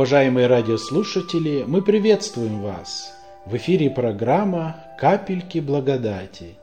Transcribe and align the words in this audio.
Уважаемые 0.00 0.46
радиослушатели, 0.46 1.62
мы 1.68 1.82
приветствуем 1.82 2.62
вас! 2.62 3.12
В 3.44 3.54
эфире 3.58 3.90
программа 3.90 4.82
«Капельки 4.98 5.58
благодати». 5.58 6.54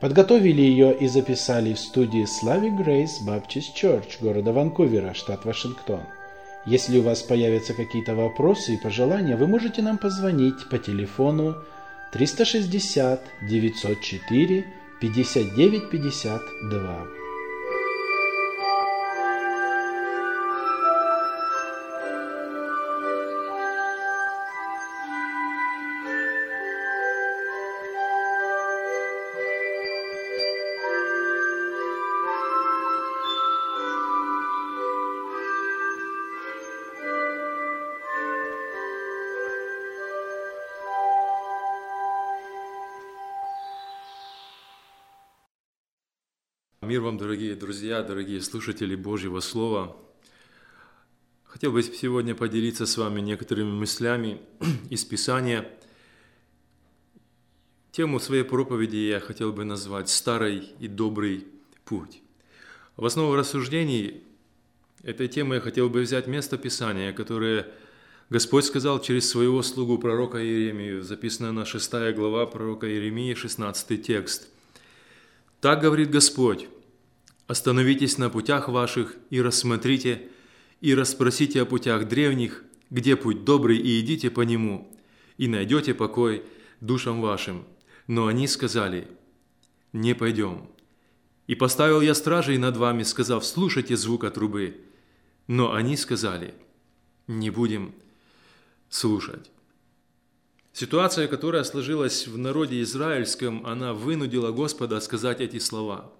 Подготовили 0.00 0.62
ее 0.62 0.96
и 0.96 1.06
записали 1.06 1.74
в 1.74 1.78
студии 1.78 2.24
Slavic 2.24 2.82
Grace 2.82 3.22
Baptist 3.26 3.76
Church 3.78 4.16
города 4.22 4.54
Ванкувера, 4.54 5.12
штат 5.12 5.44
Вашингтон. 5.44 6.00
Если 6.64 6.98
у 6.98 7.02
вас 7.02 7.22
появятся 7.22 7.74
какие-то 7.74 8.14
вопросы 8.14 8.72
и 8.72 8.78
пожелания, 8.78 9.36
вы 9.36 9.48
можете 9.48 9.82
нам 9.82 9.98
позвонить 9.98 10.66
по 10.70 10.78
телефону 10.78 11.56
360 12.14 13.20
904 13.50 14.64
59 14.98 15.90
52. 15.90 17.17
Мир 46.88 47.02
вам, 47.02 47.18
дорогие 47.18 47.54
друзья, 47.54 48.02
дорогие 48.02 48.40
слушатели 48.40 48.96
Божьего 48.96 49.40
Слова. 49.40 49.94
Хотел 51.44 51.70
бы 51.70 51.82
сегодня 51.82 52.34
поделиться 52.34 52.86
с 52.86 52.96
вами 52.96 53.20
некоторыми 53.20 53.70
мыслями 53.70 54.40
из 54.88 55.04
Писания. 55.04 55.68
Тему 57.92 58.18
своей 58.18 58.42
проповеди 58.42 58.96
я 58.96 59.20
хотел 59.20 59.52
бы 59.52 59.66
назвать 59.66 60.08
«Старый 60.08 60.72
и 60.80 60.88
добрый 60.88 61.46
путь». 61.84 62.22
В 62.96 63.04
основу 63.04 63.36
рассуждений 63.36 64.22
этой 65.02 65.28
темы 65.28 65.56
я 65.56 65.60
хотел 65.60 65.90
бы 65.90 66.00
взять 66.00 66.26
место 66.26 66.56
Писания, 66.56 67.12
которое 67.12 67.66
Господь 68.30 68.64
сказал 68.64 68.98
через 69.02 69.28
своего 69.28 69.62
слугу 69.62 69.98
пророка 69.98 70.42
Иеремию, 70.42 71.02
записано 71.02 71.52
на 71.52 71.66
6 71.66 72.14
глава 72.16 72.46
пророка 72.46 72.88
Иеремии, 72.88 73.34
16 73.34 74.02
текст. 74.02 74.48
«Так 75.60 75.82
говорит 75.82 76.08
Господь, 76.08 76.66
Остановитесь 77.48 78.18
на 78.18 78.28
путях 78.28 78.68
ваших 78.68 79.16
и 79.30 79.40
рассмотрите, 79.40 80.28
и 80.82 80.94
расспросите 80.94 81.62
о 81.62 81.64
путях 81.64 82.06
древних, 82.06 82.62
где 82.90 83.16
путь 83.16 83.44
добрый, 83.44 83.78
и 83.78 84.00
идите 84.00 84.30
по 84.30 84.42
нему, 84.42 84.94
и 85.38 85.48
найдете 85.48 85.94
покой 85.94 86.44
душам 86.82 87.22
вашим. 87.22 87.64
Но 88.06 88.26
они 88.26 88.46
сказали, 88.46 89.08
не 89.94 90.14
пойдем. 90.14 90.68
И 91.46 91.54
поставил 91.54 92.02
я 92.02 92.14
стражей 92.14 92.58
над 92.58 92.76
вами, 92.76 93.02
сказав, 93.02 93.46
слушайте 93.46 93.96
звука 93.96 94.30
трубы. 94.30 94.82
Но 95.46 95.72
они 95.72 95.96
сказали, 95.96 96.52
не 97.26 97.48
будем 97.48 97.94
слушать. 98.90 99.50
Ситуация, 100.74 101.26
которая 101.28 101.64
сложилась 101.64 102.26
в 102.26 102.36
народе 102.36 102.82
израильском, 102.82 103.64
она 103.64 103.94
вынудила 103.94 104.52
Господа 104.52 105.00
сказать 105.00 105.40
эти 105.40 105.58
слова– 105.58 106.12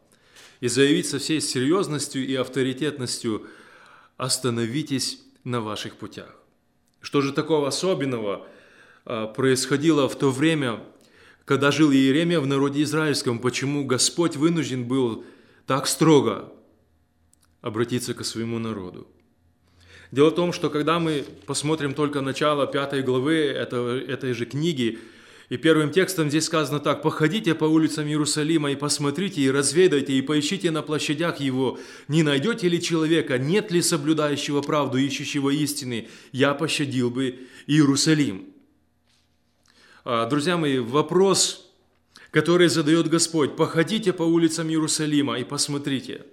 и 0.60 0.68
заявить 0.68 1.06
со 1.06 1.18
всей 1.18 1.40
серьезностью 1.40 2.26
и 2.26 2.34
авторитетностью 2.34 3.46
«Остановитесь 4.16 5.20
на 5.44 5.60
ваших 5.60 5.96
путях». 5.96 6.34
Что 7.00 7.20
же 7.20 7.32
такого 7.32 7.68
особенного 7.68 8.46
а, 9.04 9.26
происходило 9.28 10.08
в 10.08 10.18
то 10.18 10.30
время, 10.30 10.80
когда 11.44 11.70
жил 11.70 11.92
Иеремия 11.92 12.40
в 12.40 12.46
народе 12.46 12.82
израильском, 12.82 13.38
почему 13.38 13.84
Господь 13.84 14.36
вынужден 14.36 14.86
был 14.86 15.24
так 15.66 15.86
строго 15.86 16.52
обратиться 17.60 18.14
к 18.14 18.24
своему 18.24 18.58
народу? 18.58 19.06
Дело 20.10 20.30
в 20.30 20.34
том, 20.34 20.52
что 20.52 20.70
когда 20.70 20.98
мы 20.98 21.24
посмотрим 21.46 21.94
только 21.94 22.20
начало 22.20 22.66
пятой 22.66 23.02
главы 23.02 23.36
этого, 23.36 23.98
этой 23.98 24.32
же 24.32 24.46
книги, 24.46 24.98
и 25.48 25.56
первым 25.56 25.90
текстом 25.90 26.28
здесь 26.28 26.44
сказано 26.44 26.78
так, 26.78 27.02
«Походите 27.02 27.54
по 27.54 27.64
улицам 27.64 28.06
Иерусалима 28.06 28.72
и 28.72 28.76
посмотрите, 28.76 29.40
и 29.40 29.50
разведайте, 29.50 30.12
и 30.12 30.20
поищите 30.20 30.70
на 30.70 30.82
площадях 30.82 31.40
его, 31.40 31.78
не 32.06 32.22
найдете 32.22 32.68
ли 32.68 32.82
человека, 32.82 33.38
нет 33.38 33.70
ли 33.70 33.80
соблюдающего 33.80 34.60
правду, 34.60 34.98
ищущего 34.98 35.48
истины, 35.48 36.08
я 36.32 36.52
пощадил 36.52 37.10
бы 37.10 37.46
Иерусалим». 37.66 38.46
А, 40.04 40.26
друзья 40.26 40.58
мои, 40.58 40.78
вопрос, 40.78 41.72
который 42.30 42.68
задает 42.68 43.08
Господь, 43.08 43.56
«Походите 43.56 44.12
по 44.12 44.24
улицам 44.24 44.68
Иерусалима 44.68 45.38
и 45.38 45.44
посмотрите». 45.44 46.26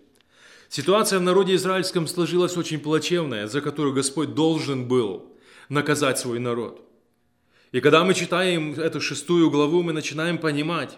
Ситуация 0.68 1.20
в 1.20 1.22
народе 1.22 1.56
израильском 1.56 2.08
сложилась 2.08 2.58
очень 2.58 2.80
плачевная, 2.80 3.47
за 3.47 3.62
которую 3.62 3.94
Господь 3.94 4.34
должен 4.34 4.90
был 4.90 5.32
наказать 5.70 6.20
свой 6.20 6.40
народ. 6.40 6.82
И 7.75 7.81
когда 7.81 8.06
мы 8.06 8.13
читаем 8.13 8.72
эту 8.72 9.02
шестую 9.02 9.52
главу, 9.52 9.84
мы 9.84 9.91
начинаем 9.91 10.38
понимать, 10.38 10.97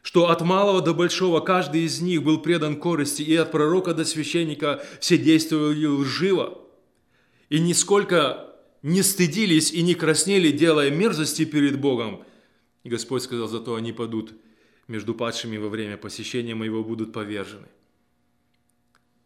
что 0.00 0.30
от 0.30 0.40
малого 0.42 0.80
до 0.80 0.94
большого 0.94 1.40
каждый 1.40 1.82
из 1.82 2.00
них 2.00 2.22
был 2.22 2.38
предан 2.38 2.76
корысти, 2.76 3.22
и 3.22 3.34
от 3.34 3.50
пророка 3.50 3.92
до 3.92 4.04
священника 4.04 4.84
все 5.00 5.18
действовали 5.18 5.84
лживо, 5.84 6.60
и 7.48 7.58
нисколько 7.58 8.54
не 8.82 9.02
стыдились 9.02 9.72
и 9.72 9.82
не 9.82 9.96
краснели, 9.96 10.52
делая 10.52 10.92
мерзости 10.92 11.44
перед 11.44 11.80
Богом. 11.80 12.22
И 12.84 12.88
Господь 12.88 13.24
сказал, 13.24 13.48
зато 13.48 13.74
они 13.74 13.92
падут 13.92 14.34
между 14.86 15.12
падшими 15.12 15.56
во 15.56 15.68
время 15.68 15.96
посещения 15.96 16.54
моего 16.54 16.84
будут 16.84 17.12
повержены. 17.12 17.66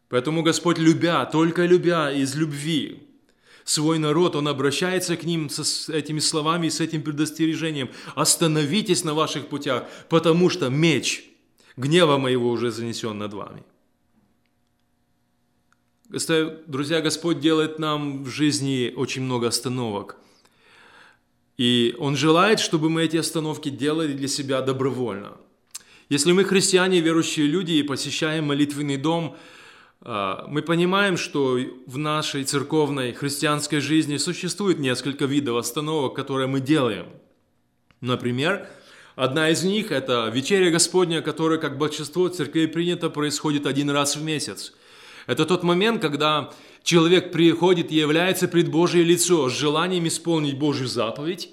Поэтому 0.09 0.43
Господь, 0.43 0.79
любя, 0.79 1.27
только 1.27 1.67
любя 1.67 2.11
из 2.11 2.35
любви, 2.37 3.07
свой 3.67 3.99
народ, 3.99 4.37
он 4.37 4.47
обращается 4.47 5.17
к 5.17 5.25
ним 5.25 5.51
с 5.51 5.89
этими 5.89 6.21
словами, 6.21 6.69
с 6.69 6.81
этим 6.81 7.03
предостережением. 7.03 7.91
«Остановитесь 8.15 9.05
на 9.05 9.13
ваших 9.13 9.49
путях, 9.49 9.85
потому 10.09 10.49
что 10.51 10.71
меч 10.71 11.25
гнева 11.77 12.17
моего 12.17 12.51
уже 12.51 12.71
занесен 12.71 13.19
над 13.19 13.35
вами». 13.35 13.63
Друзья, 16.69 17.01
Господь 17.01 17.41
делает 17.41 17.81
нам 17.81 18.23
в 18.23 18.29
жизни 18.29 18.95
очень 18.97 19.23
много 19.23 19.49
остановок. 19.49 20.17
И 21.59 21.97
Он 21.99 22.17
желает, 22.17 22.61
чтобы 22.61 22.89
мы 22.89 23.03
эти 23.03 23.17
остановки 23.17 23.69
делали 23.69 24.13
для 24.13 24.29
себя 24.29 24.63
добровольно. 24.63 25.37
Если 26.09 26.31
мы 26.31 26.45
христиане, 26.45 27.01
верующие 27.01 27.47
люди, 27.47 27.73
и 27.73 27.83
посещаем 27.83 28.45
молитвенный 28.45 28.97
дом– 28.97 29.37
мы 30.03 30.63
понимаем, 30.63 31.17
что 31.17 31.59
в 31.87 31.99
нашей 31.99 32.45
церковной 32.45 33.13
христианской 33.13 33.81
жизни 33.81 34.19
существует 34.19 34.79
несколько 34.79 35.25
видов 35.25 35.57
остановок, 35.57 36.15
которые 36.15 36.47
мы 36.47 36.61
делаем. 36.61 37.07
Например, 38.01 38.69
одна 39.17 39.51
из 39.51 39.65
них– 39.65 39.91
это 39.91 40.31
вечеря 40.33 40.71
Господня, 40.71 41.23
которая, 41.23 41.59
как 41.59 41.79
большинство 41.79 42.29
церквей 42.29 42.69
принято, 42.69 43.11
происходит 43.11 43.67
один 43.67 43.91
раз 43.91 44.17
в 44.17 44.23
месяц. 44.23 44.75
Это 45.27 45.45
тот 45.45 45.65
момент, 45.65 46.03
когда 46.03 46.53
человек 46.83 47.33
приходит 47.33 47.91
и 47.91 47.97
является 47.97 48.47
пред 48.47 48.71
Божье 48.71 49.03
лицо 49.03 49.49
с 49.49 49.53
желанием 49.53 50.07
исполнить 50.07 50.57
Божью 50.57 50.87
заповедь 50.87 51.51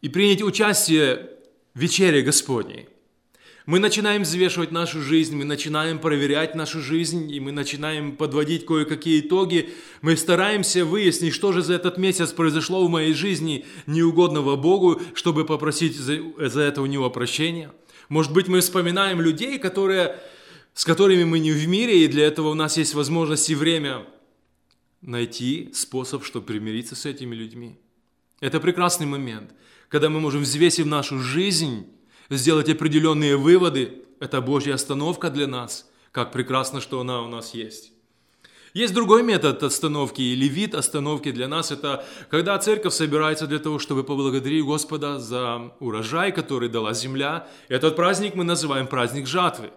и 0.00 0.08
принять 0.08 0.42
участие 0.42 1.30
в 1.74 1.80
вечере 1.80 2.22
Господней. 2.22 2.88
Мы 3.64 3.78
начинаем 3.78 4.22
взвешивать 4.22 4.72
нашу 4.72 5.00
жизнь, 5.00 5.36
мы 5.36 5.44
начинаем 5.44 6.00
проверять 6.00 6.56
нашу 6.56 6.80
жизнь, 6.80 7.30
и 7.30 7.38
мы 7.38 7.52
начинаем 7.52 8.16
подводить 8.16 8.66
кое-какие 8.66 9.20
итоги. 9.20 9.70
Мы 10.00 10.16
стараемся 10.16 10.84
выяснить, 10.84 11.32
что 11.32 11.52
же 11.52 11.62
за 11.62 11.74
этот 11.74 11.96
месяц 11.96 12.32
произошло 12.32 12.84
в 12.84 12.90
моей 12.90 13.14
жизни 13.14 13.64
неугодного 13.86 14.56
Богу, 14.56 15.00
чтобы 15.14 15.44
попросить 15.44 15.96
за, 15.96 16.18
за 16.38 16.62
это 16.62 16.82
у 16.82 16.86
Него 16.86 17.08
прощения. 17.08 17.70
Может 18.08 18.32
быть, 18.32 18.48
мы 18.48 18.60
вспоминаем 18.60 19.20
людей, 19.20 19.60
которые, 19.60 20.18
с 20.74 20.84
которыми 20.84 21.22
мы 21.22 21.38
не 21.38 21.52
в 21.52 21.68
мире, 21.68 22.04
и 22.04 22.08
для 22.08 22.26
этого 22.26 22.48
у 22.48 22.54
нас 22.54 22.76
есть 22.76 22.94
возможность 22.94 23.48
и 23.48 23.54
время 23.54 24.04
найти 25.02 25.70
способ, 25.72 26.24
чтобы 26.24 26.46
примириться 26.46 26.96
с 26.96 27.06
этими 27.06 27.36
людьми. 27.36 27.78
Это 28.40 28.58
прекрасный 28.58 29.06
момент, 29.06 29.52
когда 29.88 30.10
мы 30.10 30.18
можем, 30.18 30.42
взвесив 30.42 30.86
нашу 30.86 31.20
жизнь, 31.20 31.86
сделать 32.36 32.68
определенные 32.68 33.36
выводы. 33.36 34.02
Это 34.20 34.40
Божья 34.40 34.74
остановка 34.74 35.30
для 35.30 35.46
нас. 35.46 35.88
Как 36.10 36.32
прекрасно, 36.32 36.80
что 36.80 37.00
она 37.00 37.22
у 37.22 37.28
нас 37.28 37.54
есть. 37.54 37.92
Есть 38.74 38.94
другой 38.94 39.22
метод 39.22 39.62
остановки 39.62 40.22
или 40.22 40.48
вид 40.48 40.74
остановки 40.74 41.30
для 41.30 41.46
нас. 41.46 41.70
Это 41.70 42.04
когда 42.30 42.58
церковь 42.58 42.94
собирается 42.94 43.46
для 43.46 43.58
того, 43.58 43.78
чтобы 43.78 44.02
поблагодарить 44.02 44.64
Господа 44.64 45.18
за 45.18 45.72
урожай, 45.78 46.32
который 46.32 46.70
дала 46.70 46.94
земля. 46.94 47.48
Этот 47.68 47.96
праздник 47.96 48.34
мы 48.34 48.44
называем 48.44 48.86
праздник 48.86 49.26
жатвы. 49.26 49.70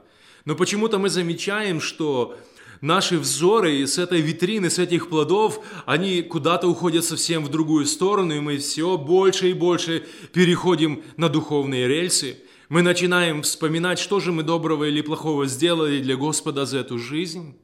Но 0.46 0.56
почему-то 0.56 0.98
мы 0.98 1.10
замечаем, 1.10 1.82
что 1.82 2.38
наши 2.80 3.18
взоры 3.18 3.86
с 3.86 3.98
этой 3.98 4.22
витрины, 4.22 4.70
с 4.70 4.80
этих 4.80 5.10
плодов, 5.10 5.60
они 5.86 6.22
куда-то 6.22 6.68
уходят 6.68 7.04
совсем 7.04 7.44
в 7.44 7.50
другую 7.50 7.86
сторону, 7.86 8.34
и 8.34 8.40
мы 8.40 8.58
все 8.58 8.98
больше 8.98 9.50
и 9.50 9.54
больше 9.54 10.06
переходим 10.32 11.04
на 11.18 11.28
духовные 11.28 11.88
рельсы. 11.88 12.38
Мы 12.68 12.82
начинаем 12.82 13.44
вспоминать, 13.44 14.00
что 14.00 14.20
же 14.20 14.32
мы 14.32 14.42
доброго 14.42 14.86
или 14.86 15.02
плохого 15.02 15.46
сделали 15.46 16.02
для 16.02 16.16
Господа 16.16 16.66
за 16.66 16.80
эту 16.80 16.98
жизнь, 16.98 17.56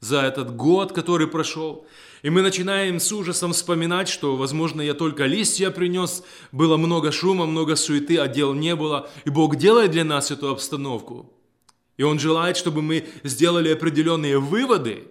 за 0.00 0.22
этот 0.22 0.56
год, 0.56 0.92
который 0.92 1.26
прошел. 1.26 1.86
И 2.22 2.30
мы 2.30 2.40
начинаем 2.40 2.98
с 2.98 3.12
ужасом 3.12 3.52
вспоминать, 3.52 4.08
что, 4.08 4.36
возможно, 4.36 4.80
я 4.80 4.94
только 4.94 5.26
листья 5.26 5.70
принес, 5.70 6.24
было 6.50 6.78
много 6.78 7.12
шума, 7.12 7.44
много 7.44 7.76
суеты, 7.76 8.16
а 8.16 8.26
дел 8.26 8.54
не 8.54 8.74
было. 8.74 9.10
И 9.26 9.30
Бог 9.30 9.56
делает 9.56 9.90
для 9.90 10.04
нас 10.04 10.30
эту 10.30 10.48
обстановку. 10.48 11.30
И 11.98 12.02
Он 12.02 12.18
желает, 12.18 12.56
чтобы 12.56 12.80
мы 12.80 13.06
сделали 13.22 13.70
определенные 13.70 14.38
выводы. 14.38 15.08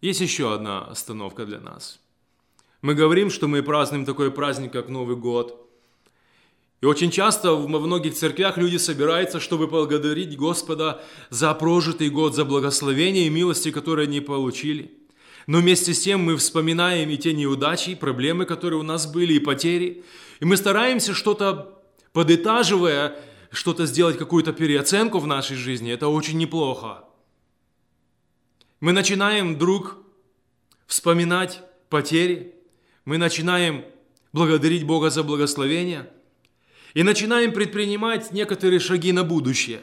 Есть 0.00 0.20
еще 0.20 0.52
одна 0.52 0.84
остановка 0.84 1.46
для 1.46 1.60
нас. 1.60 2.00
Мы 2.82 2.94
говорим, 2.94 3.30
что 3.30 3.46
мы 3.46 3.62
празднуем 3.62 4.04
такой 4.04 4.32
праздник, 4.32 4.72
как 4.72 4.88
Новый 4.88 5.14
год– 5.14 5.64
и 6.80 6.86
очень 6.86 7.10
часто 7.10 7.54
в 7.54 7.68
многих 7.68 8.14
церквях 8.14 8.56
люди 8.56 8.76
собираются, 8.76 9.40
чтобы 9.40 9.66
благодарить 9.66 10.36
Господа 10.36 11.02
за 11.28 11.52
прожитый 11.54 12.08
год, 12.08 12.36
за 12.36 12.44
благословение 12.44 13.26
и 13.26 13.30
милости, 13.30 13.72
которые 13.72 14.06
они 14.06 14.20
получили. 14.20 14.92
Но 15.48 15.58
вместе 15.58 15.92
с 15.92 16.00
тем 16.00 16.20
мы 16.20 16.36
вспоминаем 16.36 17.10
и 17.10 17.16
те 17.16 17.32
неудачи, 17.32 17.90
и 17.90 17.94
проблемы, 17.96 18.44
которые 18.44 18.78
у 18.78 18.84
нас 18.84 19.10
были, 19.10 19.32
и 19.32 19.40
потери. 19.40 20.04
И 20.38 20.44
мы 20.44 20.56
стараемся 20.56 21.14
что-то 21.14 21.82
подытаживая, 22.12 23.16
что-то 23.50 23.86
сделать, 23.86 24.16
какую-то 24.16 24.52
переоценку 24.52 25.18
в 25.18 25.26
нашей 25.26 25.56
жизни. 25.56 25.90
Это 25.90 26.06
очень 26.06 26.38
неплохо. 26.38 27.04
Мы 28.78 28.92
начинаем 28.92 29.54
вдруг 29.54 29.96
вспоминать 30.86 31.60
потери. 31.88 32.54
Мы 33.04 33.18
начинаем 33.18 33.84
благодарить 34.32 34.84
Бога 34.84 35.10
за 35.10 35.24
благословение– 35.24 36.08
и 36.94 37.02
начинаем 37.02 37.52
предпринимать 37.52 38.32
некоторые 38.32 38.80
шаги 38.80 39.12
на 39.12 39.24
будущее. 39.24 39.80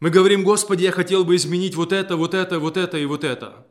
Мы 0.00 0.10
говорим, 0.10 0.42
Господи, 0.42 0.84
я 0.84 0.92
хотел 0.92 1.24
бы 1.24 1.36
изменить 1.36 1.74
вот 1.74 1.92
это, 1.92 2.16
вот 2.16 2.34
это, 2.34 2.58
вот 2.58 2.76
это 2.76 2.98
и 2.98 3.04
вот 3.04 3.24
это. 3.24 3.66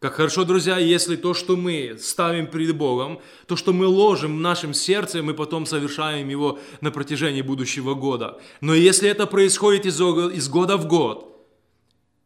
Как 0.00 0.14
хорошо, 0.14 0.44
друзья, 0.44 0.78
если 0.78 1.14
то, 1.14 1.34
что 1.34 1.56
мы 1.56 1.98
ставим 2.00 2.46
перед 2.46 2.74
Богом, 2.74 3.20
то, 3.46 3.54
что 3.54 3.74
мы 3.74 3.86
ложим 3.86 4.38
в 4.38 4.40
нашем 4.40 4.72
сердце, 4.72 5.22
мы 5.22 5.34
потом 5.34 5.66
совершаем 5.66 6.30
его 6.30 6.58
на 6.80 6.90
протяжении 6.90 7.42
будущего 7.42 7.92
года. 7.92 8.40
Но 8.62 8.74
если 8.74 9.10
это 9.10 9.26
происходит 9.26 9.84
из, 9.84 10.48
года 10.48 10.78
в 10.78 10.86
год, 10.86 11.46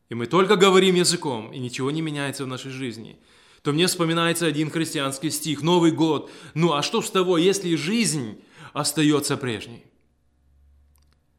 и 0.08 0.14
мы 0.14 0.26
только 0.26 0.54
говорим 0.54 0.94
языком, 0.94 1.52
и 1.52 1.58
ничего 1.58 1.90
не 1.90 2.00
меняется 2.00 2.44
в 2.44 2.46
нашей 2.46 2.70
жизни, 2.70 3.18
то 3.62 3.72
мне 3.72 3.88
вспоминается 3.88 4.46
один 4.46 4.70
христианский 4.70 5.30
стих 5.30 5.60
«Новый 5.62 5.90
год». 5.90 6.30
Ну 6.54 6.74
а 6.74 6.82
что 6.82 7.02
с 7.02 7.10
того, 7.10 7.38
если 7.38 7.74
жизнь 7.74 8.38
остается 8.74 9.38
прежней. 9.38 9.84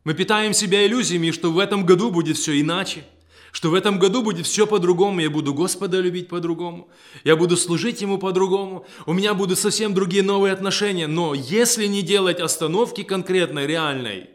Мы 0.03 0.15
питаем 0.15 0.53
себя 0.53 0.85
иллюзиями, 0.87 1.31
что 1.31 1.51
в 1.51 1.59
этом 1.59 1.85
году 1.85 2.09
будет 2.09 2.37
все 2.37 2.59
иначе, 2.59 3.03
что 3.51 3.69
в 3.69 3.73
этом 3.73 3.99
году 3.99 4.23
будет 4.23 4.45
все 4.45 4.65
по-другому, 4.65 5.19
я 5.19 5.29
буду 5.29 5.53
Господа 5.53 5.99
любить 5.99 6.27
по-другому, 6.27 6.89
я 7.23 7.35
буду 7.35 7.55
служить 7.57 8.01
Ему 8.01 8.17
по-другому, 8.17 8.85
у 9.05 9.13
меня 9.13 9.33
будут 9.33 9.59
совсем 9.59 9.93
другие 9.93 10.23
новые 10.23 10.53
отношения. 10.53 11.07
Но 11.07 11.33
если 11.33 11.85
не 11.87 12.01
делать 12.01 12.39
остановки 12.39 13.03
конкретной, 13.03 13.67
реальной, 13.67 14.29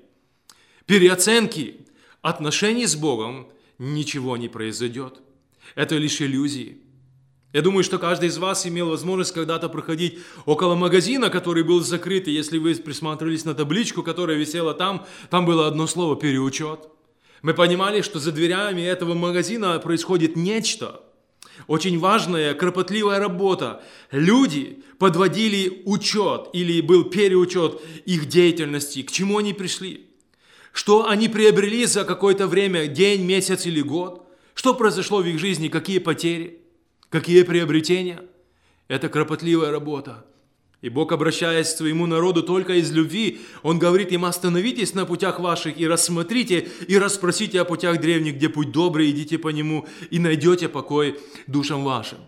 переоценки 0.87 1.87
отношений 2.23 2.87
с 2.87 2.97
Богом, 2.97 3.49
ничего 3.79 4.37
не 4.37 4.49
произойдет. 4.49 5.21
Это 5.75 5.97
лишь 5.97 6.21
иллюзии. 6.21 6.79
Я 7.53 7.63
думаю, 7.63 7.83
что 7.83 7.99
каждый 7.99 8.29
из 8.29 8.39
вас 8.39 8.65
имел 8.67 8.91
возможность 8.91 9.33
когда-то 9.33 9.69
проходить 9.69 10.21
около 10.47 10.77
магазина, 10.77 11.31
который 11.31 11.65
был 11.65 11.81
закрыт, 11.81 12.29
и 12.29 12.33
если 12.33 12.59
вы 12.59 12.75
присматривались 12.77 13.45
на 13.45 13.55
табличку, 13.55 14.05
которая 14.05 14.37
висела 14.37 14.73
там, 14.73 15.05
там 15.31 15.47
было 15.47 15.67
одно 15.67 15.89
слово 15.89 16.15
«переучет». 16.15 16.89
Мы 17.43 17.55
понимали, 17.55 18.03
что 18.03 18.21
за 18.21 18.31
дверями 18.31 18.83
этого 18.83 19.15
магазина 19.15 19.79
происходит 19.81 20.37
нечто, 20.37 21.01
очень 21.67 21.99
важная, 21.99 22.55
кропотливая 22.55 23.19
работа. 23.19 23.83
Люди 24.13 24.83
подводили 24.99 25.83
учет 25.87 26.49
или 26.53 26.81
был 26.81 27.05
переучет 27.05 27.81
их 28.05 28.27
деятельности, 28.27 29.03
к 29.03 29.11
чему 29.11 29.39
они 29.39 29.55
пришли, 29.55 30.07
что 30.73 31.09
они 31.09 31.29
приобрели 31.29 31.85
за 31.87 32.05
какое-то 32.05 32.47
время, 32.47 32.87
день, 32.87 33.25
месяц 33.25 33.67
или 33.67 33.81
год, 33.81 34.27
что 34.55 34.75
произошло 34.75 35.21
в 35.21 35.27
их 35.27 35.39
жизни, 35.39 35.69
какие 35.69 35.99
потери. 35.99 36.60
Какие 37.11 37.43
приобретения? 37.43 38.23
Это 38.87 39.09
кропотливая 39.09 39.73
работа. 39.73 40.25
И 40.81 40.89
Бог, 40.89 41.11
обращаясь 41.13 41.75
к 41.75 41.77
своему 41.77 42.07
народу 42.07 42.43
только 42.43 42.75
из 42.75 42.91
любви, 42.93 43.41
Он 43.63 43.81
говорит 43.81 44.13
им, 44.13 44.25
остановитесь 44.25 44.95
на 44.95 45.05
путях 45.05 45.41
ваших 45.41 45.79
и 45.79 45.89
рассмотрите, 45.89 46.69
и 46.87 46.97
расспросите 46.97 47.61
о 47.61 47.65
путях 47.65 48.01
древних, 48.01 48.37
где 48.37 48.49
путь 48.49 48.71
добрый, 48.71 49.11
идите 49.11 49.39
по 49.39 49.49
нему, 49.49 49.87
и 50.11 50.21
найдете 50.21 50.69
покой 50.69 51.19
душам 51.49 51.85
вашим. 51.85 52.19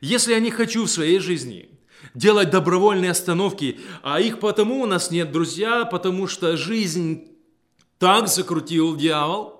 Если 0.00 0.32
я 0.32 0.40
не 0.40 0.52
хочу 0.52 0.84
в 0.84 0.90
своей 0.90 1.18
жизни 1.18 1.68
делать 2.14 2.50
добровольные 2.50 3.10
остановки, 3.10 3.80
а 4.02 4.20
их 4.20 4.38
потому 4.38 4.82
у 4.82 4.86
нас 4.86 5.10
нет, 5.10 5.32
друзья, 5.32 5.84
потому 5.84 6.28
что 6.28 6.56
жизнь 6.56 7.24
так 7.98 8.28
закрутил 8.28 8.96
дьявол– 8.96 9.54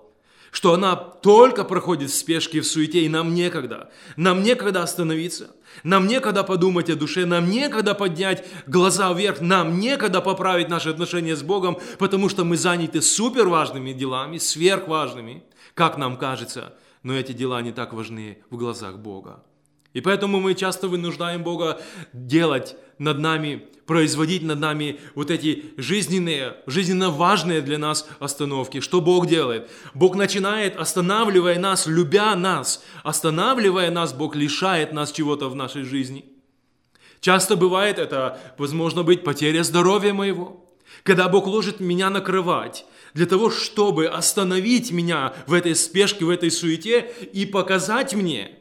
что 0.57 0.73
она 0.73 0.97
только 0.97 1.65
проходит 1.65 2.09
в 2.09 2.15
спешке, 2.15 2.63
в 2.63 2.67
суете, 2.67 3.03
и 3.03 3.11
нам 3.11 3.35
некогда. 3.35 3.91
Нам 4.17 4.43
некогда 4.43 4.83
остановиться, 4.83 5.51
нам 5.85 6.07
некогда 6.07 6.45
подумать 6.45 6.89
о 6.89 6.97
душе, 6.97 7.27
нам 7.27 7.51
некогда 7.51 7.95
поднять 7.95 8.43
глаза 8.67 9.13
вверх, 9.13 9.43
нам 9.43 9.79
некогда 9.79 10.23
поправить 10.23 10.71
наши 10.71 10.89
отношения 10.89 11.37
с 11.37 11.43
Богом, 11.43 11.79
потому 11.99 12.31
что 12.31 12.47
мы 12.47 12.57
заняты 12.57 13.03
супер 13.03 13.49
важными 13.49 13.93
делами, 13.93 14.39
сверхважными, 14.39 15.45
как 15.75 15.99
нам 15.99 16.17
кажется, 16.17 16.73
но 17.03 17.13
эти 17.13 17.33
дела 17.33 17.61
не 17.61 17.73
так 17.73 17.93
важны 17.93 18.39
в 18.49 18.57
глазах 18.57 18.97
Бога. 18.97 19.45
И 19.93 20.01
поэтому 20.01 20.41
мы 20.41 20.55
часто 20.55 20.89
вынуждаем 20.89 21.43
Бога 21.43 21.83
делать 22.15 22.77
над 22.97 23.19
нами, 23.19 23.69
производить 23.87 24.43
над 24.43 24.59
нами 24.59 25.01
вот 25.15 25.31
эти 25.31 25.73
жизненные, 25.77 26.57
жизненно 26.67 27.11
важные 27.11 27.61
для 27.61 27.79
нас 27.79 28.09
остановки. 28.19 28.81
Что 28.81 29.01
Бог 29.01 29.27
делает? 29.27 29.71
Бог 29.95 30.17
начинает, 30.17 30.77
останавливая 30.77 31.59
нас, 31.59 31.87
любя 31.87 32.35
нас, 32.35 32.85
останавливая 33.03 33.91
нас, 33.91 34.13
Бог 34.13 34.37
лишает 34.37 34.93
нас 34.93 35.13
чего-то 35.13 35.49
в 35.49 35.55
нашей 35.55 35.85
жизни. 35.85 36.25
Часто 37.21 37.57
бывает 37.57 37.99
это, 37.99 38.39
возможно 38.59 39.03
быть, 39.03 39.25
потеря 39.25 39.63
здоровья 39.63 40.13
моего. 40.13 40.65
Когда 41.03 41.29
Бог 41.29 41.47
ложит 41.47 41.81
меня 41.81 42.11
на 42.11 42.21
кровать, 42.21 42.85
для 43.15 43.27
того, 43.27 43.51
чтобы 43.51 44.07
остановить 44.07 44.91
меня 44.91 45.33
в 45.47 45.53
этой 45.53 45.75
спешке, 45.75 46.25
в 46.25 46.31
этой 46.31 46.51
суете 46.51 47.11
и 47.33 47.47
показать 47.47 48.15
мне– 48.15 48.53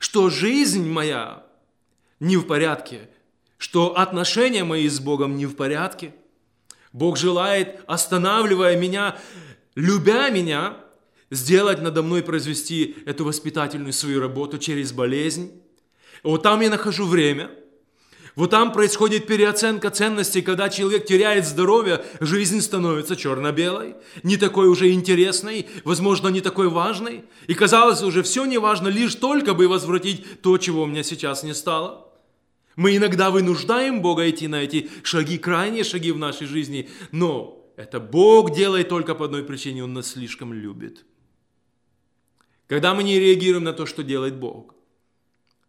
что 0.00 0.30
жизнь 0.30 0.88
моя 0.90 1.44
не 2.18 2.36
в 2.36 2.46
порядке, 2.46 3.08
что 3.60 3.96
отношения 3.96 4.64
мои 4.64 4.88
с 4.88 4.98
Богом 5.00 5.36
не 5.36 5.44
в 5.44 5.54
порядке. 5.54 6.14
Бог 6.94 7.18
желает, 7.18 7.82
останавливая 7.86 8.74
меня, 8.76 9.18
любя 9.74 10.30
меня, 10.30 10.78
сделать 11.30 11.82
надо 11.82 12.02
мной, 12.02 12.22
произвести 12.22 12.96
эту 13.04 13.26
воспитательную 13.26 13.92
свою 13.92 14.18
работу 14.20 14.56
через 14.56 14.92
болезнь. 14.92 15.52
Вот 16.22 16.42
там 16.42 16.60
я 16.62 16.70
нахожу 16.70 17.06
время– 17.06 17.50
вот 18.36 18.50
там 18.50 18.72
происходит 18.72 19.26
переоценка 19.26 19.90
ценностей, 19.90 20.40
когда 20.40 20.68
человек 20.68 21.04
теряет 21.04 21.46
здоровье, 21.46 22.02
жизнь 22.20 22.60
становится 22.60 23.16
черно-белой, 23.16 23.96
не 24.22 24.36
такой 24.36 24.68
уже 24.68 24.92
интересной, 24.92 25.68
возможно, 25.84 26.28
не 26.28 26.40
такой 26.40 26.68
важной. 26.68 27.24
И 27.48 27.54
казалось 27.54 28.02
уже 28.02 28.22
все 28.22 28.44
не 28.44 28.58
важно, 28.58 28.88
лишь 28.88 29.16
только 29.16 29.52
бы 29.52 29.68
возвратить 29.68 30.40
то, 30.42 30.56
чего 30.58 30.84
у 30.84 30.86
меня 30.86 31.02
сейчас 31.02 31.42
не 31.42 31.54
стало. 31.54 32.09
Мы 32.76 32.96
иногда 32.96 33.30
вынуждаем 33.30 34.02
Бога 34.02 34.28
идти 34.28 34.48
на 34.48 34.62
эти 34.62 34.88
шаги, 35.02 35.38
крайние 35.38 35.84
шаги 35.84 36.12
в 36.12 36.18
нашей 36.18 36.46
жизни, 36.46 36.88
но 37.12 37.72
это 37.76 38.00
Бог 38.00 38.54
делает 38.54 38.88
только 38.88 39.14
по 39.14 39.24
одной 39.24 39.44
причине, 39.44 39.84
Он 39.84 39.92
нас 39.92 40.12
слишком 40.12 40.52
любит. 40.52 41.04
Когда 42.66 42.94
мы 42.94 43.02
не 43.02 43.18
реагируем 43.18 43.64
на 43.64 43.72
то, 43.72 43.86
что 43.86 44.02
делает 44.02 44.36
Бог, 44.36 44.74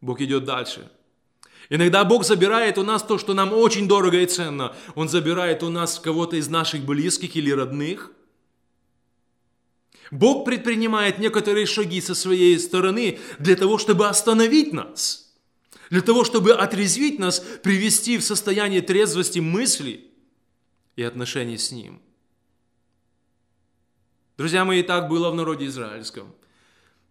Бог 0.01 0.21
идет 0.21 0.45
дальше– 0.45 0.91
Иногда 1.71 2.03
Бог 2.03 2.25
забирает 2.25 2.77
у 2.77 2.83
нас 2.83 3.01
то, 3.01 3.17
что 3.17 3.33
нам 3.33 3.53
очень 3.53 3.87
дорого 3.87 4.19
и 4.19 4.25
ценно. 4.25 4.75
Он 4.93 5.07
забирает 5.07 5.63
у 5.63 5.69
нас 5.69 5.99
кого-то 5.99 6.35
из 6.35 6.49
наших 6.49 6.83
близких 6.83 7.37
или 7.37 7.49
родных. 7.49 8.11
Бог 10.11 10.43
предпринимает 10.43 11.17
некоторые 11.17 11.65
шаги 11.65 12.01
со 12.01 12.13
своей 12.13 12.59
стороны 12.59 13.19
для 13.39 13.55
того, 13.55 13.77
чтобы 13.77 14.09
остановить 14.09 14.73
нас, 14.73 15.30
для 15.91 16.01
того, 16.01 16.23
чтобы 16.23 16.53
отрезвить 16.53 17.19
нас, 17.19 17.43
привести 17.61 18.17
в 18.17 18.23
состояние 18.23 18.81
трезвости 18.81 19.39
мысли 19.39 20.09
и 20.95 21.03
отношений 21.03 21.57
с 21.57 21.71
Ним. 21.71 22.01
Друзья 24.37 24.63
мои, 24.63 24.83
так 24.83 25.09
было 25.09 25.29
в 25.29 25.35
народе 25.35 25.65
израильском. 25.67 26.33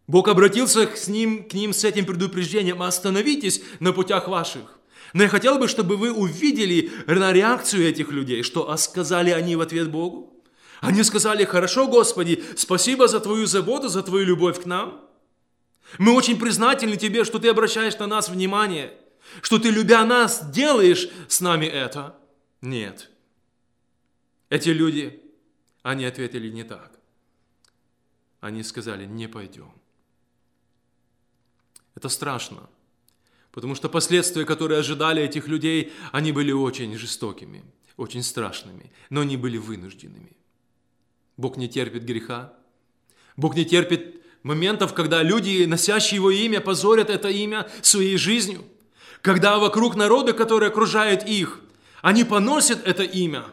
Бог 0.08 0.26
обратился 0.28 0.86
к 0.86 1.06
ним, 1.06 1.44
к 1.44 1.52
ним 1.52 1.72
с 1.72 1.84
этим 1.84 2.04
предупреждением, 2.04 2.82
остановитесь 2.82 3.62
на 3.78 3.92
путях 3.92 4.26
ваших. 4.26 4.80
Но 5.12 5.22
я 5.22 5.28
хотел 5.28 5.58
бы, 5.58 5.68
чтобы 5.68 5.96
вы 5.96 6.10
увидели 6.10 6.90
на 7.06 7.32
реакцию 7.32 7.86
этих 7.86 8.10
людей, 8.10 8.42
что 8.42 8.76
сказали 8.76 9.30
они 9.30 9.54
в 9.54 9.60
ответ 9.60 9.90
Богу. 9.90 10.42
Они 10.80 11.04
сказали, 11.04 11.44
хорошо, 11.44 11.86
Господи, 11.86 12.42
спасибо 12.56 13.06
за 13.06 13.20
Твою 13.20 13.46
заботу, 13.46 13.88
за 13.88 14.02
Твою 14.02 14.24
любовь 14.24 14.62
к 14.62 14.66
нам. 14.66 15.09
Мы 15.98 16.12
очень 16.12 16.38
признательны 16.38 16.96
Тебе, 16.96 17.24
что 17.24 17.38
Ты 17.38 17.48
обращаешь 17.48 17.98
на 17.98 18.06
нас 18.06 18.28
внимание, 18.28 18.92
что 19.42 19.58
Ты, 19.58 19.70
любя 19.70 20.04
нас, 20.04 20.50
делаешь 20.50 21.08
с 21.28 21.40
нами 21.40 21.66
это. 21.66 22.16
Нет. 22.60 23.10
Эти 24.48 24.70
люди, 24.70 25.22
они 25.82 26.04
ответили 26.04 26.50
не 26.50 26.64
так. 26.64 26.98
Они 28.40 28.62
сказали, 28.62 29.06
не 29.06 29.28
пойдем. 29.28 29.72
Это 31.94 32.08
страшно, 32.08 32.68
потому 33.52 33.74
что 33.74 33.88
последствия, 33.88 34.44
которые 34.44 34.80
ожидали 34.80 35.22
этих 35.22 35.48
людей, 35.48 35.92
они 36.12 36.32
были 36.32 36.52
очень 36.52 36.96
жестокими, 36.96 37.62
очень 37.96 38.22
страшными, 38.22 38.90
но 39.10 39.20
они 39.20 39.36
были 39.36 39.58
вынужденными. 39.58 40.36
Бог 41.36 41.56
не 41.56 41.68
терпит 41.68 42.04
греха. 42.04 42.54
Бог 43.36 43.54
не 43.56 43.64
терпит 43.64 44.19
моментов, 44.42 44.94
когда 44.94 45.22
люди, 45.22 45.64
носящие 45.64 46.16
Его 46.16 46.30
имя, 46.30 46.60
позорят 46.60 47.10
это 47.10 47.28
имя 47.28 47.68
своей 47.82 48.16
жизнью. 48.16 48.64
Когда 49.22 49.58
вокруг 49.58 49.96
народа, 49.96 50.32
которые 50.32 50.68
окружают 50.68 51.26
их, 51.26 51.60
они 52.02 52.24
поносят 52.24 52.86
это 52.86 53.02
имя. 53.02 53.44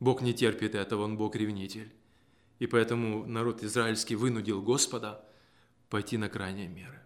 Бог 0.00 0.20
не 0.20 0.34
терпит 0.34 0.74
этого, 0.74 1.04
Он 1.04 1.16
Бог-ревнитель. 1.16 1.90
И 2.58 2.66
поэтому 2.66 3.26
народ 3.26 3.62
израильский 3.62 4.14
вынудил 4.14 4.60
Господа 4.62 5.24
пойти 5.88 6.16
на 6.16 6.28
крайние 6.28 6.68
меры. 6.68 7.00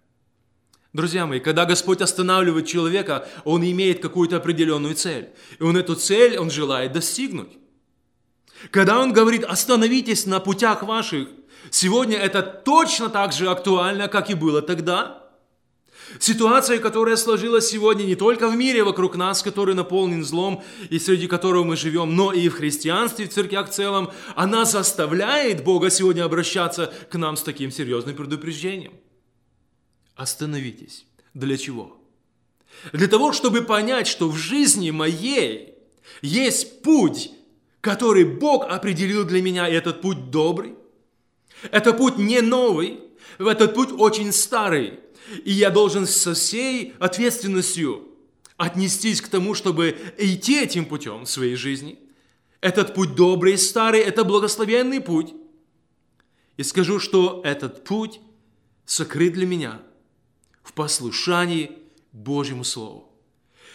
Друзья 0.92 1.26
мои, 1.26 1.40
когда 1.40 1.66
Господь 1.66 2.00
останавливает 2.00 2.66
человека, 2.66 3.28
Он 3.44 3.62
имеет 3.62 4.00
какую-то 4.00 4.38
определенную 4.38 4.94
цель. 4.94 5.30
И 5.58 5.62
Он 5.62 5.76
эту 5.76 5.94
цель, 5.94 6.38
Он 6.38 6.50
желает 6.50 6.92
достигнуть. 6.92 7.58
Когда 8.70 8.98
Он 8.98 9.12
говорит, 9.12 9.44
остановитесь 9.44 10.26
на 10.26 10.40
путях 10.40 10.82
ваших, 10.82 11.28
сегодня 11.70 12.16
это 12.18 12.42
точно 12.42 13.08
так 13.08 13.32
же 13.32 13.48
актуально, 13.48 14.08
как 14.08 14.30
и 14.30 14.34
было 14.34 14.62
тогда. 14.62 15.22
Ситуация, 16.20 16.78
которая 16.78 17.16
сложилась 17.16 17.68
сегодня 17.68 18.04
не 18.04 18.14
только 18.14 18.48
в 18.48 18.56
мире 18.56 18.84
вокруг 18.84 19.16
нас, 19.16 19.42
который 19.42 19.74
наполнен 19.74 20.24
злом 20.24 20.62
и 20.88 20.98
среди 20.98 21.26
которого 21.26 21.64
мы 21.64 21.76
живем, 21.76 22.14
но 22.14 22.32
и 22.32 22.48
в 22.48 22.54
христианстве, 22.54 23.26
в 23.26 23.32
церквях 23.32 23.68
в 23.70 23.72
целом, 23.72 24.10
она 24.36 24.64
заставляет 24.64 25.64
Бога 25.64 25.90
сегодня 25.90 26.24
обращаться 26.24 26.92
к 27.10 27.16
нам 27.16 27.36
с 27.36 27.42
таким 27.42 27.70
серьезным 27.70 28.14
предупреждением– 28.14 28.92
Остановитесь. 30.16 31.06
Для 31.34 31.58
чего? 31.58 31.98
Для 32.92 33.06
того, 33.06 33.32
чтобы 33.32 33.62
понять, 33.62 34.06
что 34.06 34.28
в 34.28 34.36
жизни 34.36 34.90
моей 34.90 35.74
есть 36.22 36.82
путь, 36.82 37.30
который 37.82 38.24
Бог 38.24 38.64
определил 38.64 39.24
для 39.24 39.42
меня, 39.42 39.68
и 39.68 39.74
этот 39.74 40.00
путь 40.00 40.30
добрый. 40.30 40.74
Это 41.70 41.92
путь 41.92 42.18
не 42.18 42.40
новый, 42.40 43.00
этот 43.38 43.74
путь 43.74 43.90
очень 43.92 44.32
старый. 44.32 45.00
И 45.44 45.52
я 45.52 45.70
должен 45.70 46.06
со 46.06 46.34
всей 46.34 46.94
ответственностью 46.98 48.08
отнестись 48.56 49.20
к 49.20 49.28
тому, 49.28 49.54
чтобы 49.54 49.96
идти 50.18 50.60
этим 50.60 50.86
путем 50.86 51.24
в 51.24 51.30
своей 51.30 51.56
жизни. 51.56 51.98
Этот 52.60 52.94
путь 52.94 53.14
добрый, 53.14 53.58
старый, 53.58 54.00
это 54.00 54.24
благословенный 54.24 55.00
путь. 55.00 55.34
И 56.56 56.62
скажу, 56.62 57.00
что 57.00 57.42
этот 57.44 57.84
путь 57.84 58.20
сокрыт 58.84 59.32
для 59.32 59.46
меня– 59.46 59.82
в 60.66 60.72
послушании 60.72 61.78
Божьему 62.12 62.64
Слову. 62.64 63.08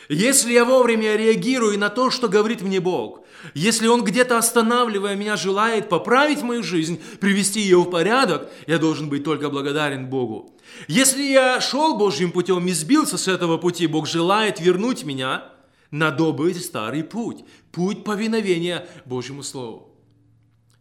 Если 0.09 0.51
я 0.51 0.65
вовремя 0.65 1.15
реагирую 1.15 1.79
на 1.79 1.89
то, 1.89 2.11
что 2.11 2.27
говорит 2.27 2.61
мне 2.61 2.81
Бог, 2.81 3.20
если 3.53 3.87
Он 3.87 4.03
где-то 4.03 4.37
останавливая 4.37 5.15
меня 5.15 5.35
желает 5.37 5.89
поправить 5.89 6.41
мою 6.41 6.63
жизнь, 6.63 7.01
привести 7.19 7.61
ее 7.61 7.79
в 7.79 7.89
порядок, 7.89 8.49
я 8.67 8.77
должен 8.77 9.09
быть 9.09 9.23
только 9.23 9.49
благодарен 9.49 10.07
Богу. 10.07 10.55
Если 10.87 11.23
я 11.23 11.59
шел 11.59 11.97
Божьим 11.97 12.31
путем 12.31 12.65
и 12.67 12.71
сбился 12.71 13.17
с 13.17 13.27
этого 13.27 13.57
пути, 13.57 13.87
Бог 13.87 14.07
желает 14.07 14.59
вернуть 14.59 15.03
меня 15.03 15.51
на 15.89 16.11
добрый 16.11 16.55
старый 16.55 17.03
путь, 17.03 17.43
путь 17.71 18.03
повиновения 18.03 18.87
Божьему 19.05 19.43
Слову. 19.43 19.95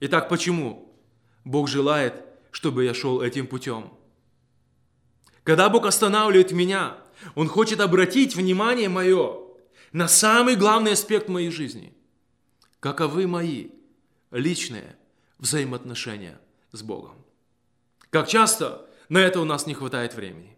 Итак, 0.00 0.28
почему 0.28 0.94
Бог 1.44 1.68
желает, 1.68 2.24
чтобы 2.50 2.84
я 2.84 2.94
шел 2.94 3.20
этим 3.20 3.46
путем? 3.46 3.92
Когда 5.42 5.68
Бог 5.68 5.86
останавливает 5.86 6.52
меня, 6.52 6.96
Он 7.34 7.48
хочет 7.48 7.80
обратить 7.80 8.36
внимание 8.36 8.88
мое 8.88 9.38
на 9.92 10.06
самый 10.08 10.56
главный 10.56 10.92
аспект 10.92 11.28
моей 11.28 11.50
жизни. 11.50 11.92
Каковы 12.80 13.26
мои 13.26 13.68
личные 14.30 14.96
взаимоотношения 15.38 16.40
с 16.72 16.82
Богом? 16.82 17.14
Как 18.08 18.26
часто 18.26 18.86
на 19.10 19.18
это 19.18 19.40
у 19.40 19.44
нас 19.44 19.66
не 19.66 19.74
хватает 19.74 20.14
времени? 20.14 20.56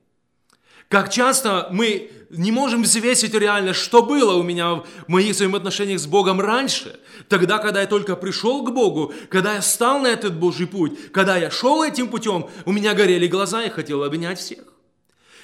Как 0.88 1.10
часто 1.10 1.68
мы 1.72 2.10
не 2.30 2.52
можем 2.52 2.82
взвесить 2.82 3.34
реально, 3.34 3.72
что 3.72 4.02
было 4.02 4.34
у 4.34 4.42
меня 4.42 4.74
в 4.74 4.84
моих 5.08 5.34
взаимоотношениях 5.34 5.98
с 5.98 6.06
Богом 6.06 6.40
раньше, 6.40 7.00
тогда, 7.28 7.58
когда 7.58 7.80
я 7.80 7.86
только 7.86 8.14
пришел 8.14 8.62
к 8.62 8.72
Богу, 8.72 9.12
когда 9.28 9.54
я 9.54 9.62
стал 9.62 10.00
на 10.00 10.08
этот 10.08 10.38
Божий 10.38 10.66
путь, 10.66 11.10
когда 11.10 11.36
я 11.38 11.50
шел 11.50 11.82
этим 11.82 12.08
путем, 12.08 12.48
у 12.66 12.72
меня 12.72 12.94
горели 12.94 13.26
глаза, 13.26 13.64
и 13.64 13.70
хотел 13.70 14.04
обнять 14.04 14.38
всех. 14.38 14.64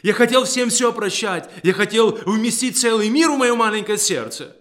Я 0.03 0.13
хотел 0.13 0.45
всем 0.45 0.71
все 0.71 0.93
прощать. 0.93 1.51
Я 1.65 1.73
хотел 1.73 2.13
вместить 2.25 2.79
целый 2.79 3.09
мир 3.09 3.31
в 3.31 3.37
мое 3.37 3.55
маленькое 3.57 3.99
сердце. 3.99 4.55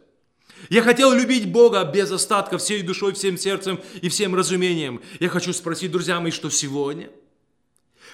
Я 0.70 0.82
хотел 0.82 1.14
любить 1.14 1.52
Бога 1.52 1.84
без 1.84 2.12
остатка, 2.12 2.58
всей 2.58 2.82
душой, 2.82 3.14
всем 3.14 3.38
сердцем 3.38 3.80
и 4.02 4.10
всем 4.10 4.36
разумением. 4.36 5.02
Я 5.20 5.30
хочу 5.30 5.54
спросить, 5.54 5.92
друзья 5.92 6.20
мои, 6.20 6.32
что 6.32 6.50
сегодня? 6.50 7.10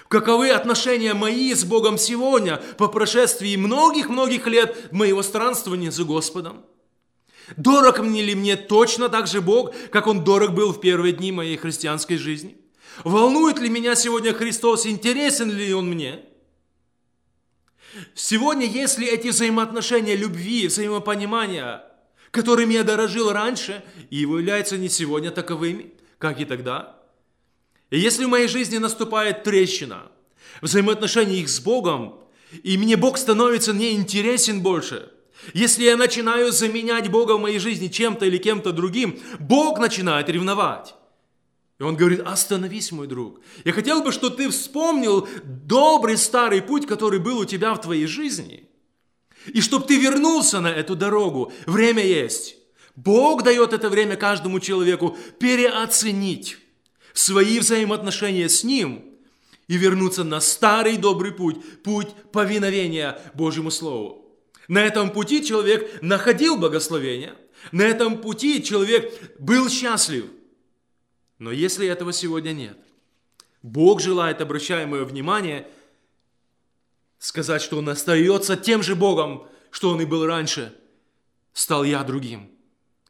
Каковы 0.08 0.50
отношения 0.50 1.14
мои 1.14 1.52
с 1.54 1.64
Богом 1.64 1.98
сегодня, 1.98 2.58
по 2.78 2.88
прошествии 2.88 3.56
многих-многих 3.56 4.46
лет 4.46 4.92
моего 4.92 5.22
странствования 5.22 5.90
за 5.90 6.04
Господом? 6.04 6.64
Дорог 7.56 7.98
мне 8.00 8.22
ли 8.22 8.34
мне 8.34 8.56
точно 8.56 9.08
так 9.08 9.26
же 9.26 9.40
Бог, 9.40 9.74
как 9.90 10.06
Он 10.06 10.22
дорог 10.22 10.52
был 10.52 10.72
в 10.72 10.80
первые 10.80 11.12
дни 11.12 11.32
моей 11.32 11.56
христианской 11.56 12.16
жизни? 12.16 12.56
Волнует 13.02 13.58
ли 13.58 13.68
меня 13.68 13.96
сегодня 13.96 14.32
Христос, 14.32 14.86
интересен 14.86 15.50
ли 15.50 15.74
Он 15.74 15.88
мне? 15.88 16.20
Сегодня, 18.14 18.66
если 18.66 19.06
эти 19.06 19.28
взаимоотношения 19.28 20.16
любви, 20.16 20.68
взаимопонимания, 20.68 21.84
которыми 22.34 22.74
я 22.74 22.82
дорожил 22.82 23.32
раньше, 23.32 23.82
и 24.10 24.16
являются 24.16 24.76
не 24.76 24.88
сегодня 24.88 25.30
таковыми, 25.30 25.92
как 26.18 26.40
и 26.40 26.44
тогда, 26.44 26.96
и 27.90 27.98
если 27.98 28.24
в 28.24 28.28
моей 28.28 28.48
жизни 28.48 28.78
наступает 28.78 29.44
трещина, 29.44 30.02
взаимоотношения 30.60 31.36
их 31.36 31.48
с 31.48 31.60
Богом, 31.60 32.18
и 32.64 32.76
мне 32.76 32.96
Бог 32.96 33.18
становится 33.18 33.72
неинтересен 33.72 34.62
больше, 34.62 35.10
если 35.52 35.84
я 35.84 35.96
начинаю 35.96 36.50
заменять 36.50 37.08
Бога 37.08 37.36
в 37.36 37.40
моей 37.40 37.60
жизни 37.60 37.88
чем-то 37.88 38.26
или 38.26 38.38
кем-то 38.38 38.72
другим, 38.72 39.20
Бог 39.38 39.78
начинает 39.78 40.28
ревновать. 40.28 40.94
И 41.78 41.82
он 41.82 41.96
говорит, 41.96 42.20
остановись, 42.20 42.90
мой 42.92 43.06
друг. 43.06 43.40
Я 43.64 43.72
хотел 43.72 44.02
бы, 44.02 44.10
чтобы 44.10 44.36
ты 44.36 44.48
вспомнил 44.48 45.28
добрый 45.44 46.16
старый 46.16 46.62
путь, 46.62 46.86
который 46.86 47.18
был 47.18 47.38
у 47.38 47.44
тебя 47.44 47.74
в 47.74 47.80
твоей 47.80 48.06
жизни. 48.06 48.68
И 49.46 49.60
чтобы 49.60 49.86
ты 49.86 49.98
вернулся 49.98 50.60
на 50.60 50.68
эту 50.68 50.96
дорогу. 50.96 51.52
Время 51.66 52.04
есть. 52.04 52.56
Бог 52.96 53.42
дает 53.42 53.72
это 53.72 53.88
время 53.88 54.16
каждому 54.16 54.60
человеку 54.60 55.16
переоценить 55.38 56.58
свои 57.12 57.58
взаимоотношения 57.58 58.48
с 58.48 58.64
Ним 58.64 59.04
и 59.66 59.76
вернуться 59.76 60.24
на 60.24 60.40
старый 60.40 60.96
добрый 60.96 61.32
путь, 61.32 61.82
путь 61.82 62.08
повиновения 62.32 63.18
Божьему 63.34 63.70
Слову. 63.70 64.24
На 64.68 64.78
этом 64.78 65.10
пути 65.10 65.44
человек 65.44 66.02
находил 66.02 66.56
благословение, 66.56 67.34
на 67.72 67.82
этом 67.82 68.18
пути 68.18 68.62
человек 68.62 69.12
был 69.38 69.68
счастлив– 69.68 70.26
но 71.38 71.50
если 71.52 71.86
этого 71.86 72.12
сегодня 72.12 72.52
нет, 72.52 72.78
Бог 73.62 74.00
желает, 74.00 74.40
обращая 74.40 74.86
мое 74.86 75.04
внимание, 75.04 75.66
сказать, 77.24 77.62
что 77.62 77.78
Он 77.78 77.88
остается 77.88 78.54
тем 78.54 78.82
же 78.82 78.94
Богом, 78.94 79.48
что 79.70 79.90
Он 79.90 80.00
и 80.00 80.04
был 80.04 80.26
раньше. 80.26 80.74
Стал 81.54 81.82
я 81.82 82.04
другим, 82.04 82.50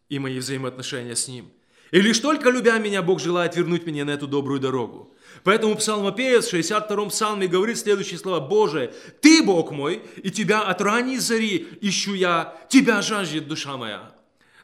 и 0.08 0.20
мои 0.20 0.38
взаимоотношения 0.38 1.16
с 1.16 1.26
Ним. 1.26 1.50
И 1.90 2.00
лишь 2.00 2.20
только 2.20 2.50
любя 2.50 2.78
меня, 2.78 3.02
Бог 3.02 3.20
желает 3.20 3.56
вернуть 3.56 3.86
меня 3.86 4.04
на 4.04 4.12
эту 4.12 4.28
добрую 4.28 4.60
дорогу. 4.60 5.14
Поэтому 5.42 5.74
псалмопевец 5.74 6.46
в 6.46 6.54
62-м 6.54 7.08
псалме 7.08 7.48
говорит 7.48 7.76
следующие 7.76 8.18
слова. 8.18 8.38
«Боже, 8.40 8.94
Ты, 9.20 9.42
Бог 9.42 9.72
мой, 9.72 10.02
и 10.22 10.30
Тебя 10.30 10.62
от 10.62 10.80
ранней 10.80 11.18
зари 11.18 11.66
ищу 11.80 12.14
я, 12.14 12.56
Тебя 12.68 13.02
жаждет 13.02 13.48
душа 13.48 13.76
моя». 13.76 14.14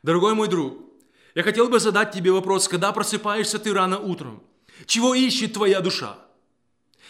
Дорогой 0.03 0.35
мой 0.35 0.49
друг, 0.49 0.79
Я 1.35 1.43
хотел 1.43 1.69
бы 1.69 1.81
задать 1.81 2.13
тебе 2.13 2.31
вопрос, 2.31 2.69
когда 2.69 2.93
просыпаешься 2.93 3.59
ты 3.59 3.73
рано 3.73 3.99
утром? 3.99 4.43
Чего 4.87 5.15
ищет 5.15 5.55
твоя 5.55 5.81
душа? 5.81 6.19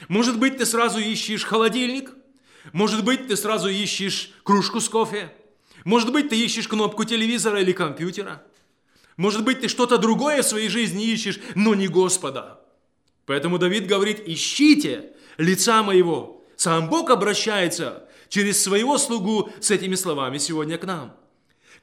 Может 0.09 0.39
быть, 0.39 0.59
ты 0.59 0.67
сразу 0.67 0.99
ищешь 0.99 1.45
холодильник? 1.45 2.11
Может 2.73 3.05
быть, 3.05 3.29
ты 3.29 3.37
сразу 3.37 3.69
ищешь 3.69 4.33
кружку 4.43 4.81
с 4.81 4.89
кофе? 4.89 5.33
Может 5.85 6.13
быть, 6.13 6.29
ты 6.29 6.37
ищешь 6.37 6.69
кнопку 6.69 7.05
телевизора 7.05 7.61
или 7.61 7.73
компьютера? 7.73 8.43
Может 9.17 9.45
быть, 9.45 9.61
ты 9.61 9.69
что-то 9.69 9.99
другое 9.99 10.43
в 10.43 10.47
своей 10.47 10.69
жизни 10.69 11.05
ищешь, 11.07 11.41
но 11.55 11.75
не 11.75 11.89
Господа. 11.89 12.61
Поэтому 13.27 13.59
Давид 13.59 13.87
говорит, 13.87 14.23
ищите 14.27 15.13
лица 15.37 15.83
моего. 15.83 16.45
Сам 16.57 16.89
Бог 16.89 17.11
обращается 17.11 18.09
через 18.29 18.63
своего 18.63 18.99
слугу 18.99 19.51
с 19.61 19.71
этими 19.71 19.95
словами 19.95 20.39
сегодня 20.39 20.79
к 20.79 20.85
нам. 20.85 21.15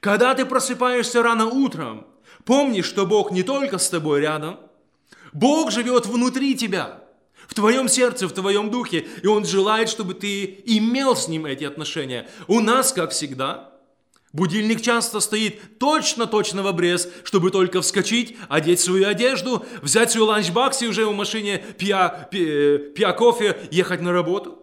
Когда 0.00 0.34
ты 0.34 0.46
просыпаешься 0.46 1.22
рано 1.22 1.46
утром, 1.46 2.06
помни, 2.44 2.82
что 2.82 3.06
Бог 3.06 3.30
не 3.30 3.42
только 3.42 3.78
с 3.78 3.90
тобой 3.90 4.20
рядом, 4.20 4.60
Бог 5.32 5.70
живет 5.70 6.06
внутри 6.06 6.56
тебя, 6.56 7.02
в 7.48 7.54
твоем 7.54 7.88
сердце, 7.88 8.28
в 8.28 8.32
твоем 8.32 8.70
духе, 8.70 9.08
и 9.22 9.26
Он 9.26 9.44
желает, 9.44 9.88
чтобы 9.88 10.14
ты 10.14 10.62
имел 10.66 11.16
с 11.16 11.26
Ним 11.26 11.46
эти 11.46 11.64
отношения. 11.64 12.28
У 12.46 12.60
нас, 12.60 12.92
как 12.92 13.10
всегда, 13.10 13.72
Будильник 14.34 14.82
часто 14.82 15.20
стоит 15.20 15.78
точно-точно 15.78 16.62
в 16.62 16.66
обрез, 16.66 17.08
чтобы 17.24 17.50
только 17.50 17.80
вскочить, 17.80 18.36
одеть 18.50 18.78
свою 18.78 19.08
одежду, 19.08 19.64
взять 19.80 20.10
свой 20.10 20.26
ланчбакс 20.26 20.82
и 20.82 20.86
уже 20.86 21.06
в 21.06 21.14
машине, 21.14 21.64
пья, 21.78 22.28
пья, 22.30 22.78
пья 22.94 23.12
кофе, 23.14 23.58
ехать 23.70 24.02
на 24.02 24.12
работу. 24.12 24.62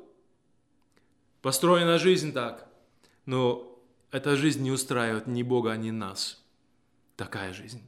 Построена 1.41 1.97
жизнь 1.97 2.31
так. 2.31 2.67
Но 3.25 3.79
эта 4.11 4.35
жизнь 4.35 4.61
не 4.61 4.69
устраивает 4.69 5.25
ни 5.25 5.41
Бога, 5.41 5.75
ни 5.75 5.89
нас. 5.89 6.43
Такая 7.17 7.51
жизнь. 7.51 7.81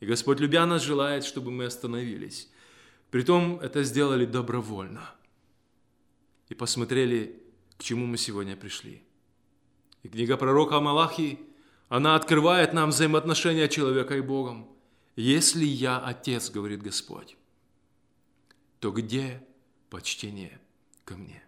И 0.00 0.06
Господь, 0.06 0.40
любя 0.40 0.66
нас, 0.66 0.82
желает, 0.82 1.24
чтобы 1.24 1.52
мы 1.52 1.66
остановились. 1.66 2.50
Притом 3.10 3.60
это 3.60 3.82
сделали 3.82 4.24
добровольно. 4.24 5.10
И 6.48 6.54
посмотрели, 6.54 7.42
к 7.76 7.82
чему 7.82 8.06
мы 8.06 8.16
сегодня 8.18 8.56
пришли. 8.56 9.02
И 10.02 10.08
книга 10.08 10.36
пророка 10.36 10.80
Малахии, 10.80 11.38
она 11.88 12.16
открывает 12.16 12.72
нам 12.72 12.90
взаимоотношения 12.90 13.68
человека 13.68 14.16
и 14.16 14.20
Богом. 14.20 14.68
Если 15.14 15.64
я 15.64 15.98
Отец, 15.98 16.50
говорит 16.50 16.82
Господь, 16.82 17.36
то 18.80 18.90
где 18.90 19.42
почтение 19.88 20.60
ко 21.04 21.16
мне? 21.16 21.42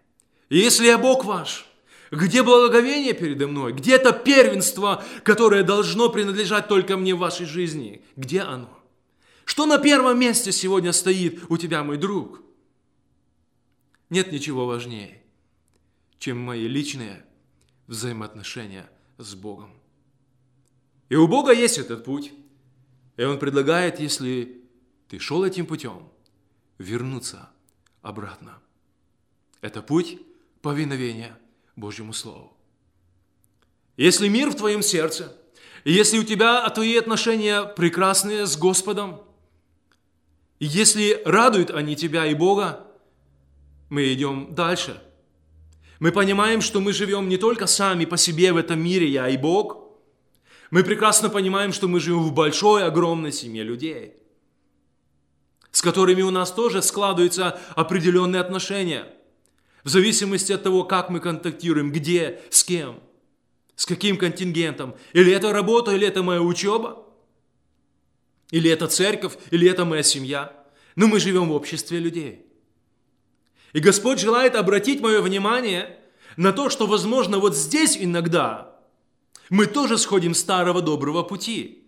Если 0.49 0.87
я 0.87 0.97
Бог 0.97 1.25
ваш, 1.25 1.67
где 2.11 2.41
благоговение 2.41 3.13
передо 3.13 3.47
мной? 3.47 3.73
Где 3.73 3.95
это 3.95 4.11
первенство, 4.11 5.03
которое 5.23 5.63
должно 5.63 6.09
принадлежать 6.09 6.67
только 6.67 6.97
мне 6.97 7.13
в 7.13 7.19
вашей 7.19 7.45
жизни? 7.45 8.03
Где 8.15 8.41
оно? 8.41 8.78
Что 9.49 9.65
на 9.65 9.79
первом 9.79 10.19
месте 10.19 10.51
сегодня 10.51 10.93
стоит 10.93 11.49
у 11.49 11.57
тебя, 11.57 11.83
мой 11.83 11.97
друг? 11.97 12.43
Нет 14.11 14.31
ничего 14.31 14.67
важнее, 14.67 15.23
чем 16.19 16.39
мои 16.39 16.67
личные 16.67 17.25
взаимоотношения 17.87 18.87
с 19.17 19.33
Богом. 19.33 19.73
И 21.09 21.15
у 21.15 21.27
Бога 21.27 21.51
есть 21.51 21.79
этот 21.79 22.05
путь. 22.05 22.31
И 23.17 23.23
Он 23.23 23.39
предлагает, 23.39 23.99
если 23.99 24.61
ты 25.07 25.17
шел 25.17 25.43
этим 25.43 25.65
путем, 25.65 26.07
вернуться 26.77 27.49
обратно. 28.03 28.61
Это 29.61 29.81
путь 29.81 30.19
повиновения 30.61 31.35
Божьему 31.75 32.13
Слову. 32.13 32.55
Если 33.97 34.27
мир 34.27 34.51
в 34.51 34.55
твоем 34.57 34.83
сердце, 34.83 35.35
если 35.85 36.19
у 36.19 36.23
тебя 36.23 36.69
твои 36.69 36.95
отношения 36.97 37.63
прекрасные 37.63 38.45
с 38.45 38.55
Господом, 38.55 39.23
и 40.59 40.65
если 40.65 41.21
радуют 41.25 41.71
они 41.71 41.95
тебя 41.95 42.25
и 42.25 42.33
Бога, 42.33 42.85
мы 43.89 44.13
идем 44.13 44.53
дальше. 44.53 45.01
Мы 45.99 46.11
понимаем, 46.11 46.61
что 46.61 46.79
мы 46.79 46.93
живем 46.93 47.27
не 47.27 47.37
только 47.37 47.67
сами 47.67 48.05
по 48.05 48.17
себе 48.17 48.53
в 48.53 48.57
этом 48.57 48.79
мире, 48.81 49.07
я 49.07 49.27
и 49.27 49.37
Бог. 49.37 49.77
Мы 50.71 50.83
прекрасно 50.83 51.29
понимаем, 51.29 51.73
что 51.73 51.87
мы 51.87 51.99
живем 51.99 52.23
в 52.23 52.33
большой, 52.33 52.85
огромной 52.85 53.31
семье 53.31 53.63
людей, 53.63 54.13
с 55.71 55.81
которыми 55.81 56.21
у 56.21 56.29
нас 56.29 56.51
тоже 56.51 56.81
складываются 56.81 57.59
определенные 57.75 58.41
отношения– 58.41 59.05
в 59.83 59.89
зависимости 59.89 60.51
от 60.51 60.63
того, 60.63 60.83
как 60.83 61.09
мы 61.09 61.19
контактируем, 61.19 61.91
где, 61.91 62.41
с 62.49 62.63
кем, 62.63 62.99
с 63.75 63.85
каким 63.85 64.17
контингентом. 64.17 64.95
Или 65.13 65.31
это 65.31 65.53
работа, 65.53 65.91
или 65.95 66.07
это 66.07 66.23
моя 66.23 66.41
учеба, 66.41 67.05
или 68.51 68.69
это 68.69 68.87
церковь, 68.87 69.37
или 69.51 69.69
это 69.69 69.85
моя 69.85 70.03
семья. 70.03 70.53
Но 70.95 71.07
мы 71.07 71.19
живем 71.19 71.49
в 71.49 71.53
обществе 71.53 71.99
людей. 71.99 72.45
И 73.73 73.79
Господь 73.79 74.19
желает 74.19 74.55
обратить 74.55 75.01
мое 75.01 75.21
внимание 75.21 75.99
на 76.37 76.51
то, 76.51 76.69
что, 76.69 76.87
возможно, 76.87 77.39
вот 77.39 77.55
здесь 77.55 77.97
иногда 77.99 78.75
мы 79.49 79.65
тоже 79.65 79.97
сходим 79.97 80.33
старого 80.33 80.81
доброго 80.81 81.23
пути. 81.23 81.83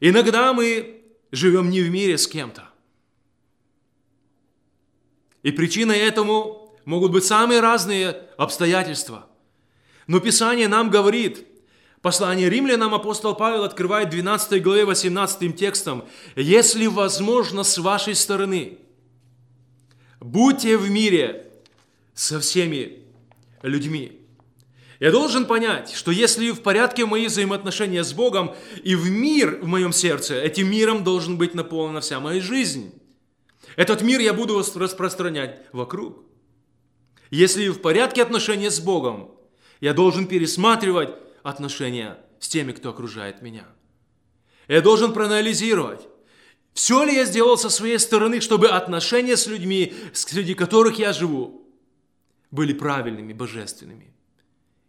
Иногда 0.00 0.52
мы 0.52 1.02
живем 1.32 1.70
не 1.70 1.80
в 1.80 1.90
мире 1.90 2.18
с 2.18 2.26
кем-то. 2.26 2.68
И 5.42 5.52
причиной 5.52 5.98
этому 5.98 6.76
могут 6.84 7.12
быть 7.12 7.24
самые 7.24 7.60
разные 7.60 8.10
обстоятельства. 8.36 9.28
Но 10.06 10.20
Писание 10.20 10.68
нам 10.68 10.90
говорит, 10.90 11.46
послание 12.02 12.48
римлянам 12.48 12.94
апостол 12.94 13.34
Павел 13.34 13.64
открывает 13.64 14.10
12 14.10 14.62
главе 14.62 14.84
18 14.84 15.56
текстом, 15.56 16.04
«Если 16.36 16.86
возможно 16.86 17.64
с 17.64 17.78
вашей 17.78 18.14
стороны, 18.14 18.78
будьте 20.20 20.76
в 20.76 20.90
мире 20.90 21.50
со 22.14 22.40
всеми 22.40 23.04
людьми». 23.62 24.18
Я 25.00 25.12
должен 25.12 25.46
понять, 25.46 25.92
что 25.92 26.10
если 26.10 26.50
в 26.50 26.60
порядке 26.60 27.06
мои 27.06 27.26
взаимоотношения 27.26 28.02
с 28.02 28.12
Богом 28.12 28.54
и 28.82 28.96
в 28.96 29.08
мир 29.08 29.60
в 29.62 29.66
моем 29.66 29.92
сердце, 29.92 30.40
этим 30.40 30.68
миром 30.68 31.04
должен 31.04 31.38
быть 31.38 31.54
наполнена 31.54 32.00
вся 32.00 32.18
моя 32.18 32.40
жизнь. 32.40 32.92
Этот 33.76 34.02
мир 34.02 34.18
я 34.18 34.34
буду 34.34 34.58
распространять 34.58 35.60
вокруг. 35.70 36.24
Если 37.30 37.68
в 37.68 37.80
порядке 37.80 38.22
отношения 38.22 38.72
с 38.72 38.80
Богом, 38.80 39.30
я 39.80 39.94
должен 39.94 40.26
пересматривать 40.26 41.10
отношения 41.42 42.18
с 42.40 42.48
теми, 42.48 42.72
кто 42.72 42.90
окружает 42.90 43.42
меня. 43.42 43.66
Я 44.68 44.80
должен 44.80 45.12
проанализировать, 45.12 46.06
все 46.74 47.04
ли 47.04 47.14
я 47.14 47.24
сделал 47.24 47.56
со 47.56 47.70
своей 47.70 47.98
стороны, 47.98 48.40
чтобы 48.40 48.68
отношения 48.68 49.36
с 49.36 49.46
людьми, 49.46 49.94
среди 50.12 50.54
которых 50.54 50.98
я 50.98 51.12
живу, 51.12 51.66
были 52.50 52.72
правильными, 52.72 53.32
божественными. 53.32 54.12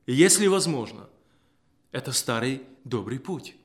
И 0.06 0.14
если 0.14 0.48
возможно, 0.48 1.10
это 1.92 2.12
старый 2.12 2.62
добрый 2.84 3.20
путь. 3.20 3.56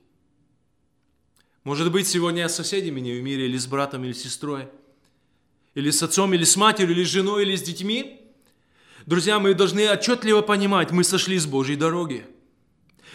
Может 1.63 1.91
быть, 1.91 2.07
сегодня 2.07 2.41
я 2.41 2.49
с 2.49 2.55
соседями 2.55 2.99
не 2.99 3.13
в 3.13 3.23
мире, 3.23 3.45
или 3.45 3.57
с 3.57 3.67
братом, 3.67 4.03
или 4.03 4.13
с 4.13 4.23
сестрой– 4.23 4.69
или 5.75 5.91
с 5.91 6.01
отцом, 6.01 6.33
или 6.33 6.45
с 6.45 6.55
матерью, 6.55 6.95
или 6.95 7.03
с 7.03 7.09
женой, 7.09 7.43
или 7.43 7.55
с 7.55 7.61
детьми, 7.61 8.21
друзья, 9.05 9.39
мы 9.39 9.53
должны 9.53 9.87
отчетливо 9.91 10.41
понимать, 10.41 10.91
мы 10.91 11.03
сошли 11.03 11.37
с 11.37 11.45
Божьей 11.45 11.75
дороги. 11.75 12.25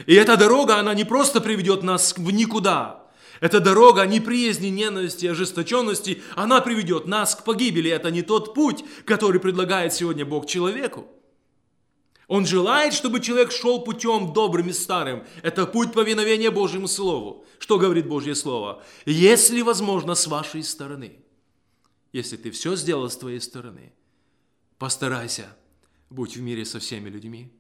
И 0.07 0.15
эта 0.15 0.37
дорога, 0.37 0.79
она 0.79 0.95
не 0.95 1.05
просто 1.05 1.41
приведет 1.41 1.83
нас 1.83 2.17
в 2.17 2.31
никуда. 2.31 3.07
Эта 3.41 3.61
дорога 3.61 4.05
неприязни, 4.07 4.69
ненависти, 4.69 5.27
ожесточенности, 5.27 6.23
она 6.37 6.61
приведет 6.61 7.07
нас 7.07 7.35
к 7.35 7.45
погибели. 7.45 7.91
Это 7.91 8.11
не 8.11 8.23
тот 8.23 8.55
путь, 8.55 8.85
который 9.05 9.41
предлагает 9.41 9.93
сегодня 9.95 10.25
Бог 10.27 10.47
человеку. 10.47 11.09
Он 12.29 12.47
желает, 12.47 12.95
чтобы 12.95 13.21
человек 13.21 13.51
шел 13.51 13.81
путем 13.81 14.33
добрым 14.33 14.69
и 14.69 14.73
старым. 14.73 15.25
Это 15.43 15.67
путь 15.67 15.93
повиновения 15.93 16.51
Божьему 16.51 16.87
Слову. 16.87 17.45
Что 17.59 17.79
говорит 17.79 18.07
Божье 18.07 18.35
Слово? 18.35 18.83
Если 19.05 19.63
возможно, 19.63 20.15
с 20.15 20.27
вашей 20.27 20.63
стороны– 20.63 21.17
если 22.13 22.37
ты 22.37 22.51
все 22.51 22.75
сделал 22.77 23.09
с 23.09 23.17
твоей 23.17 23.41
стороны, 23.41 23.93
постарайся, 24.79 25.57
будь 26.09 26.37
в 26.37 26.41
мире 26.41 26.65
со 26.65 26.81
всеми 26.81 27.09
людьми. 27.09 27.53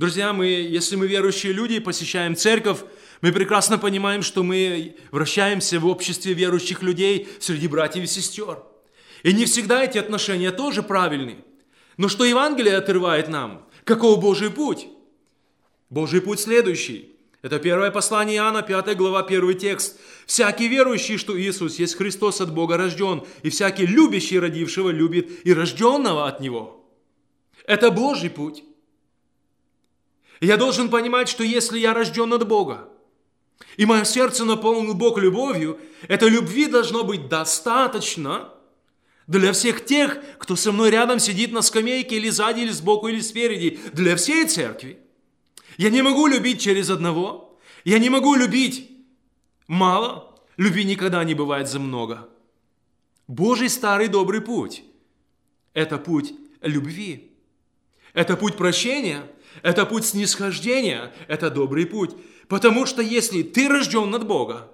Друзья, 0.00 0.32
мы, 0.32 0.46
если 0.46 0.96
мы 0.96 1.06
верующие 1.06 1.52
люди, 1.52 1.78
посещаем 1.78 2.34
церковь, 2.34 2.78
мы 3.20 3.32
прекрасно 3.32 3.76
понимаем, 3.76 4.22
что 4.22 4.42
мы 4.42 4.96
вращаемся 5.10 5.78
в 5.78 5.86
обществе 5.86 6.32
верующих 6.32 6.80
людей 6.80 7.28
среди 7.38 7.68
братьев 7.68 8.04
и 8.04 8.06
сестер. 8.06 8.62
И 9.24 9.34
не 9.34 9.44
всегда 9.44 9.84
эти 9.84 9.98
отношения 9.98 10.52
тоже 10.52 10.82
правильны. 10.82 11.44
Но 11.98 12.08
что 12.08 12.24
Евангелие 12.24 12.78
отрывает 12.78 13.28
нам? 13.28 13.66
Каков 13.84 14.22
Божий 14.22 14.50
путь? 14.50 14.88
Божий 15.90 16.22
путь 16.22 16.40
следующий. 16.40 17.14
Это 17.42 17.58
первое 17.58 17.90
послание 17.90 18.38
Иоанна, 18.38 18.62
5 18.62 18.96
глава, 18.96 19.22
1 19.22 19.58
текст. 19.58 20.00
«Всякий 20.24 20.68
верующий, 20.68 21.18
что 21.18 21.38
Иисус 21.38 21.78
есть 21.78 21.96
Христос 21.96 22.40
от 22.40 22.54
Бога 22.54 22.78
рожден, 22.78 23.22
и 23.42 23.50
всякий 23.50 23.84
любящий 23.84 24.38
родившего 24.38 24.88
любит 24.88 25.46
и 25.46 25.52
рожденного 25.52 26.26
от 26.26 26.40
Него». 26.40 26.86
Это 27.66 27.90
Божий 27.90 28.30
путь. 28.30 28.64
Я 30.40 30.56
должен 30.56 30.88
понимать, 30.88 31.28
что 31.28 31.44
если 31.44 31.78
я 31.78 31.94
рожден 31.94 32.32
от 32.32 32.46
Бога, 32.46 32.88
и 33.76 33.86
мое 33.86 34.04
сердце 34.04 34.44
наполнил 34.44 34.94
Бог 34.94 35.18
любовью, 35.18 35.78
этой 36.08 36.30
любви 36.30 36.66
должно 36.66 37.04
быть 37.04 37.28
достаточно 37.28 38.52
для 39.26 39.52
всех 39.52 39.84
тех, 39.84 40.18
кто 40.38 40.56
со 40.56 40.72
мной 40.72 40.90
рядом 40.90 41.18
сидит 41.18 41.52
на 41.52 41.62
скамейке 41.62 42.16
или 42.16 42.30
сзади, 42.30 42.60
или 42.60 42.70
сбоку, 42.70 43.08
или 43.08 43.20
спереди, 43.20 43.78
для 43.92 44.16
всей 44.16 44.46
церкви. 44.46 44.98
Я 45.76 45.90
не 45.90 46.02
могу 46.02 46.26
любить 46.26 46.60
через 46.60 46.90
одного, 46.90 47.58
я 47.84 47.98
не 47.98 48.10
могу 48.10 48.34
любить 48.34 48.90
мало, 49.66 50.34
любви 50.56 50.84
никогда 50.84 51.22
не 51.22 51.34
бывает 51.34 51.68
за 51.68 51.78
много. 51.78 52.28
Божий 53.28 53.68
старый 53.68 54.08
добрый 54.08 54.40
путь– 54.40 54.82
это 55.74 55.98
путь 55.98 56.34
любви. 56.60 57.30
Это 58.12 58.36
путь 58.36 58.56
прощения, 58.56 59.22
это 59.62 59.86
путь 59.86 60.04
снисхождения, 60.04 61.12
это 61.28 61.50
добрый 61.50 61.86
путь. 61.86 62.14
Потому 62.48 62.86
что 62.86 63.02
если 63.02 63.42
ты 63.42 63.68
рожден 63.68 64.14
от 64.14 64.26
Бога, 64.26 64.70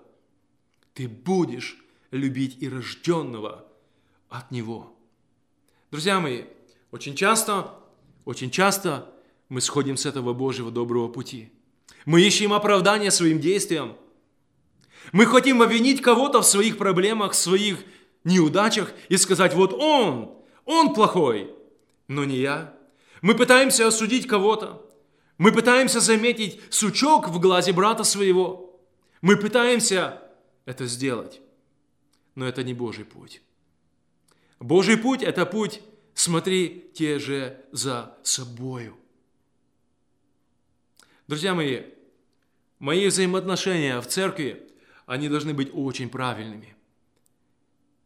ты 0.94 1.08
будешь 1.08 1.76
любить 2.10 2.56
и 2.60 2.68
рожденного 2.68 3.66
от 4.28 4.50
Него. 4.50 4.96
Друзья 5.90 6.20
мои, 6.20 6.44
очень 6.90 7.14
часто, 7.14 7.74
очень 8.24 8.50
часто 8.50 9.12
мы 9.48 9.60
сходим 9.60 9.96
с 9.96 10.06
этого 10.06 10.32
Божьего 10.32 10.70
доброго 10.70 11.08
пути. 11.08 11.52
Мы 12.04 12.22
ищем 12.22 12.52
оправдание 12.52 13.10
своим 13.10 13.40
действиям. 13.40 13.96
Мы 15.12 15.26
хотим 15.26 15.62
обвинить 15.62 16.02
кого-то 16.02 16.40
в 16.40 16.46
своих 16.46 16.78
проблемах, 16.78 17.32
в 17.32 17.36
своих 17.36 17.84
неудачах 18.24 18.92
и 19.08 19.16
сказать, 19.16 19.54
вот 19.54 19.72
он, 19.72 20.34
он 20.64 20.94
плохой, 20.94 21.52
но 22.08 22.24
не 22.24 22.38
я. 22.38 22.74
Мы 23.22 23.35
пытаемся 23.35 23.87
осудить 23.87 24.26
кого-то. 24.26 24.83
Мы 25.38 25.52
пытаемся 25.52 26.00
заметить 26.00 26.61
сучок 26.70 27.29
в 27.29 27.40
глазе 27.40 27.72
брата 27.72 28.05
своего. 28.05 28.81
Мы 29.20 29.37
пытаемся 29.37 30.22
это 30.64 30.87
сделать. 30.87 31.40
Но 32.35 32.46
это 32.46 32.62
не 32.62 32.74
Божий 32.74 33.05
путь. 33.05 33.42
Божий 34.59 34.96
путь– 34.96 35.22
это 35.22 35.46
путь 35.46 35.81
«смотри 36.14 36.90
те 36.94 37.18
же 37.18 37.64
за 37.72 38.16
собою». 38.22 38.96
Друзья 41.29 41.55
мои, 41.55 41.83
мои 42.79 43.07
взаимоотношения 43.09 44.00
в 44.00 44.07
церкви, 44.07 44.70
они 45.07 45.29
должны 45.29 45.55
быть 45.55 45.70
очень 45.72 46.09
правильными. 46.09 46.76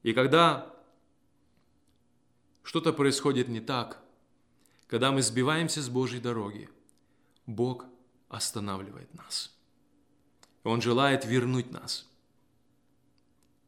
И 0.02 0.12
когда 0.12 0.74
что-то 2.62 2.92
происходит 2.92 3.48
не 3.48 3.60
так, 3.60 4.02
когда 4.90 5.12
мы 5.12 5.22
сбиваемся 5.22 5.80
с 5.82 5.88
Божьей 5.88 6.18
дороги, 6.18 6.68
Бог 7.46 7.84
останавливает 8.28 9.14
нас. 9.14 9.54
Он 10.64 10.82
желает 10.82 11.24
вернуть 11.24 11.70
нас 11.70 12.08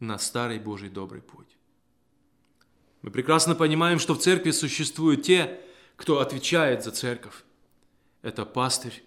на 0.01 0.19
старый 0.19 0.59
Божий 0.59 0.89
добрый 0.89 1.23
путь. 1.23 1.57
Мы 3.03 3.13
прекрасно 3.13 3.55
понимаем, 3.55 4.01
что 4.01 4.15
в 4.15 4.19
церкви 4.19 4.51
существуют 4.51 5.23
те, 5.23 5.61
кто 5.95 6.19
отвечает 6.19 6.83
за 6.83 6.91
церковь. 6.91 7.45
Это 8.23 8.45
пастырь, 8.45 9.05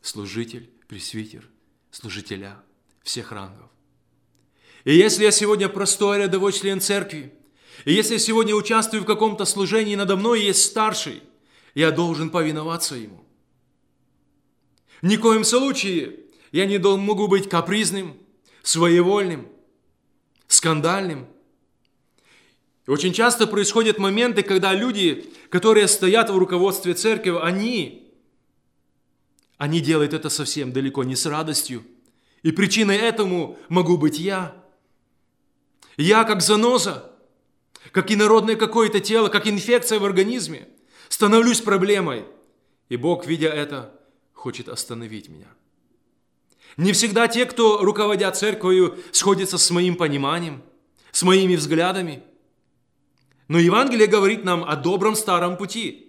служитель, 0.00 0.70
пресвитер, 0.86 1.48
служителя 1.90 2.62
всех 3.02 3.32
рангов. 3.32 3.70
И 4.84 4.94
если 4.94 5.24
я 5.24 5.32
сегодня 5.32 5.68
простой 5.68 6.18
рядовой 6.18 6.52
член 6.52 6.80
церкви, 6.80 7.34
и 7.84 7.92
если 7.92 8.12
я 8.12 8.20
сегодня 8.20 8.54
участвую 8.54 9.02
в 9.02 9.06
каком-то 9.06 9.44
служении, 9.44 9.96
надо 9.96 10.14
мной 10.14 10.42
есть 10.42 10.62
старший, 10.64 11.24
я 11.76 11.90
должен 11.90 12.30
повиноваться 12.30 12.96
ему. 12.96 13.22
В 15.02 15.18
коем 15.18 15.44
случае 15.44 16.20
я 16.50 16.64
не 16.64 16.78
могу 16.78 17.28
быть 17.28 17.50
капризным, 17.50 18.16
своевольным, 18.62 19.46
скандальным. 20.48 21.26
И 22.86 22.90
очень 22.90 23.12
часто 23.12 23.46
происходят 23.46 23.98
моменты, 23.98 24.42
когда 24.42 24.72
люди, 24.72 25.30
которые 25.50 25.86
стоят 25.86 26.30
в 26.30 26.38
руководстве 26.38 26.94
церкви, 26.94 27.38
они, 27.42 28.10
они 29.58 29.80
делают 29.80 30.14
это 30.14 30.30
совсем 30.30 30.72
далеко 30.72 31.04
не 31.04 31.14
с 31.14 31.26
радостью. 31.26 31.84
И 32.42 32.52
причиной 32.52 32.96
этому 32.96 33.58
могу 33.68 33.98
быть 33.98 34.18
я. 34.18 34.56
Я 35.98 36.24
как 36.24 36.40
заноза, 36.40 37.12
как 37.92 38.10
инородное 38.10 38.56
какое-то 38.56 38.98
тело, 39.00 39.28
как 39.28 39.46
инфекция 39.46 39.98
в 39.98 40.04
организме, 40.06 40.68
становлюсь 41.08 41.60
проблемой. 41.60 42.24
И 42.88 42.96
Бог, 42.96 43.26
видя 43.26 43.48
это, 43.48 43.92
хочет 44.32 44.68
остановить 44.68 45.28
меня. 45.28 45.48
Не 46.76 46.92
всегда 46.92 47.26
те, 47.26 47.46
кто 47.46 47.78
руководят 47.78 48.36
церковью, 48.36 48.98
сходятся 49.12 49.58
с 49.58 49.70
моим 49.70 49.96
пониманием, 49.96 50.62
с 51.10 51.22
моими 51.22 51.56
взглядами. 51.56 52.22
Но 53.48 53.58
Евангелие 53.58 54.06
говорит 54.06 54.44
нам 54.44 54.64
о 54.64 54.76
добром 54.76 55.16
старом 55.16 55.56
пути. 55.56 56.02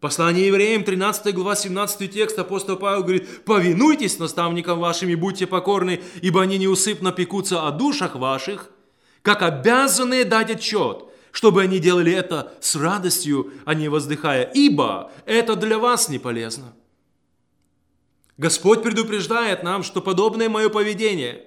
Послание 0.00 0.48
евреям, 0.48 0.84
13 0.84 1.34
глава, 1.34 1.56
17 1.56 2.12
текст, 2.12 2.38
апостол 2.38 2.76
Павел 2.76 3.02
говорит, 3.02 3.44
«Повинуйтесь 3.44 4.18
наставникам 4.18 4.78
вашим 4.78 5.08
и 5.08 5.14
будьте 5.14 5.46
покорны, 5.46 6.02
ибо 6.20 6.42
они 6.42 6.58
неусыпно 6.58 7.12
пекутся 7.12 7.66
о 7.66 7.70
душах 7.70 8.14
ваших, 8.14 8.70
как 9.22 9.40
обязанные 9.40 10.24
дать 10.24 10.50
отчет, 10.50 11.06
чтобы 11.34 11.62
они 11.62 11.80
делали 11.80 12.12
это 12.12 12.54
с 12.60 12.76
радостью, 12.76 13.52
а 13.64 13.74
не 13.74 13.88
воздыхая, 13.88 14.44
ибо 14.54 15.10
это 15.26 15.56
для 15.56 15.80
вас 15.80 16.08
не 16.08 16.20
полезно». 16.20 16.72
Господь 18.36 18.84
предупреждает 18.84 19.64
нам, 19.64 19.82
что 19.82 20.00
подобное 20.00 20.48
мое 20.48 20.68
поведение, 20.68 21.44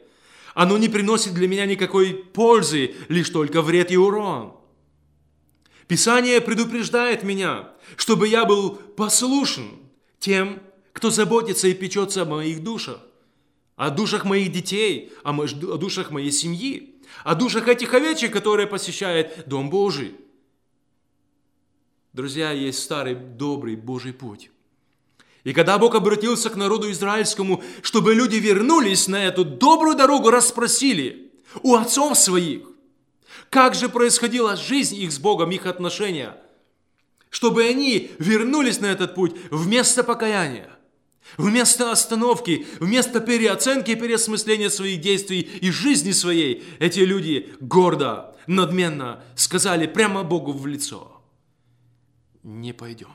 оно 0.53 0.77
не 0.77 0.89
приносит 0.89 1.33
для 1.33 1.47
меня 1.47 1.65
никакой 1.65 2.13
пользы, 2.13 2.95
лишь 3.07 3.29
только 3.29 3.61
вред 3.61 3.89
и 3.91 3.97
урон. 3.97 4.57
Писание 5.87 6.41
предупреждает 6.41 7.23
меня, 7.23 7.69
чтобы 7.95 8.27
я 8.27 8.43
был 8.43 8.71
послушен 8.71 9.69
тем, 10.19 10.59
кто 10.91 11.11
заботится 11.11 11.69
и 11.69 11.73
печется 11.73 12.23
о 12.23 12.25
моих 12.25 12.61
душах, 12.61 12.99
о 13.77 13.89
душах 13.89 14.25
моих 14.25 14.51
детей, 14.51 15.13
о 15.23 15.31
душах 15.77 16.11
моей 16.11 16.31
семьи, 16.31 16.96
о 17.23 17.35
душах 17.35 17.67
этих 17.67 17.93
овечек, 17.93 18.33
которые 18.33 18.67
посещают 18.67 19.47
Дом 19.47 19.69
Божий. 19.69 20.15
Друзья, 22.13 22.51
есть 22.51 22.81
старый 22.81 23.15
добрый 23.15 23.75
Божий 23.75 24.13
путь. 24.13 24.49
И 25.43 25.53
когда 25.53 25.77
Бог 25.77 25.95
обратился 25.95 26.49
к 26.49 26.55
народу 26.55 26.91
израильскому, 26.91 27.63
чтобы 27.81 28.13
люди 28.13 28.35
вернулись 28.35 29.07
на 29.07 29.23
эту 29.23 29.45
добрую 29.45 29.95
дорогу, 29.95 30.29
расспросили 30.29 31.31
у 31.63 31.75
отцов 31.75 32.17
своих, 32.17 32.67
как 33.49 33.75
же 33.75 33.87
происходила 33.87 34.55
жизнь 34.55 34.95
их 34.95 35.11
с 35.11 35.19
Богом, 35.19 35.51
их 35.51 35.65
отношения, 35.65 36.35
чтобы 37.29 37.63
они 37.63 38.11
вернулись 38.19 38.79
на 38.79 38.87
этот 38.87 39.15
путь 39.15 39.35
вместо 39.51 40.03
покаяния, 40.03 40.69
вместо 41.37 41.91
остановки, 41.91 42.65
вместо 42.79 43.19
переоценки 43.19 43.91
и 43.91 43.95
переосмысления 43.95 44.69
своих 44.69 45.01
действий 45.01 45.41
и 45.41 45.71
жизни 45.71 46.11
своей, 46.11 46.63
эти 46.79 46.99
люди 46.99 47.53
гордо, 47.59 48.35
надменно 48.47 49.23
сказали 49.35 49.87
прямо 49.87 50.23
Богу 50.23 50.53
в 50.53 50.65
лицо, 50.65 51.21
не 52.43 52.73
пойдем. 52.73 53.09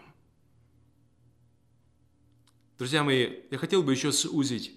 Друзья 2.79 3.03
мои, 3.03 3.31
я 3.51 3.59
хотел 3.59 3.83
бы 3.83 3.93
еще 3.93 4.13
сузить 4.13 4.73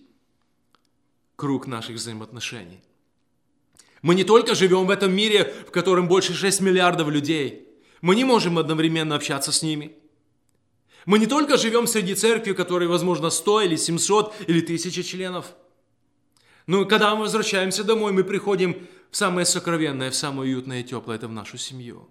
круг 1.35 1.67
наших 1.67 1.95
взаимоотношений. 1.95 2.81
Мы 4.01 4.13
не 4.15 4.23
только 4.23 4.53
живем 4.53 4.85
в 4.85 4.91
этом 4.91 5.11
мире, 5.11 5.51
в 5.67 5.71
котором 5.71 6.07
больше 6.07 6.33
6 6.33 6.61
миллиардов 6.61 7.09
людей. 7.09 7.67
Мы 8.01 8.15
не 8.15 8.23
можем 8.23 8.59
одновременно 8.59 9.15
общаться 9.15 9.51
с 9.51 9.63
ними. 9.63 9.95
Мы 11.05 11.19
не 11.19 11.27
только 11.27 11.57
живем 11.57 11.87
среди 11.87 12.15
церкви, 12.15 12.53
которой, 12.53 12.87
возможно, 12.87 13.29
100 13.29 13.61
или 13.61 13.75
700 13.75 14.33
или 14.47 14.61
1000 14.61 15.03
членов. 15.03 15.45
Но 16.67 16.85
когда 16.85 17.13
мы 17.15 17.21
возвращаемся 17.21 17.83
домой, 17.83 18.11
мы 18.11 18.23
приходим 18.23 18.87
в 19.11 19.15
самое 19.15 19.45
сокровенное, 19.45 20.09
в 20.09 20.15
самое 20.15 20.49
уютное 20.51 20.81
и 20.81 20.83
теплое, 20.83 21.17
это 21.17 21.27
в 21.27 21.31
нашу 21.31 21.57
семью. 21.57 22.09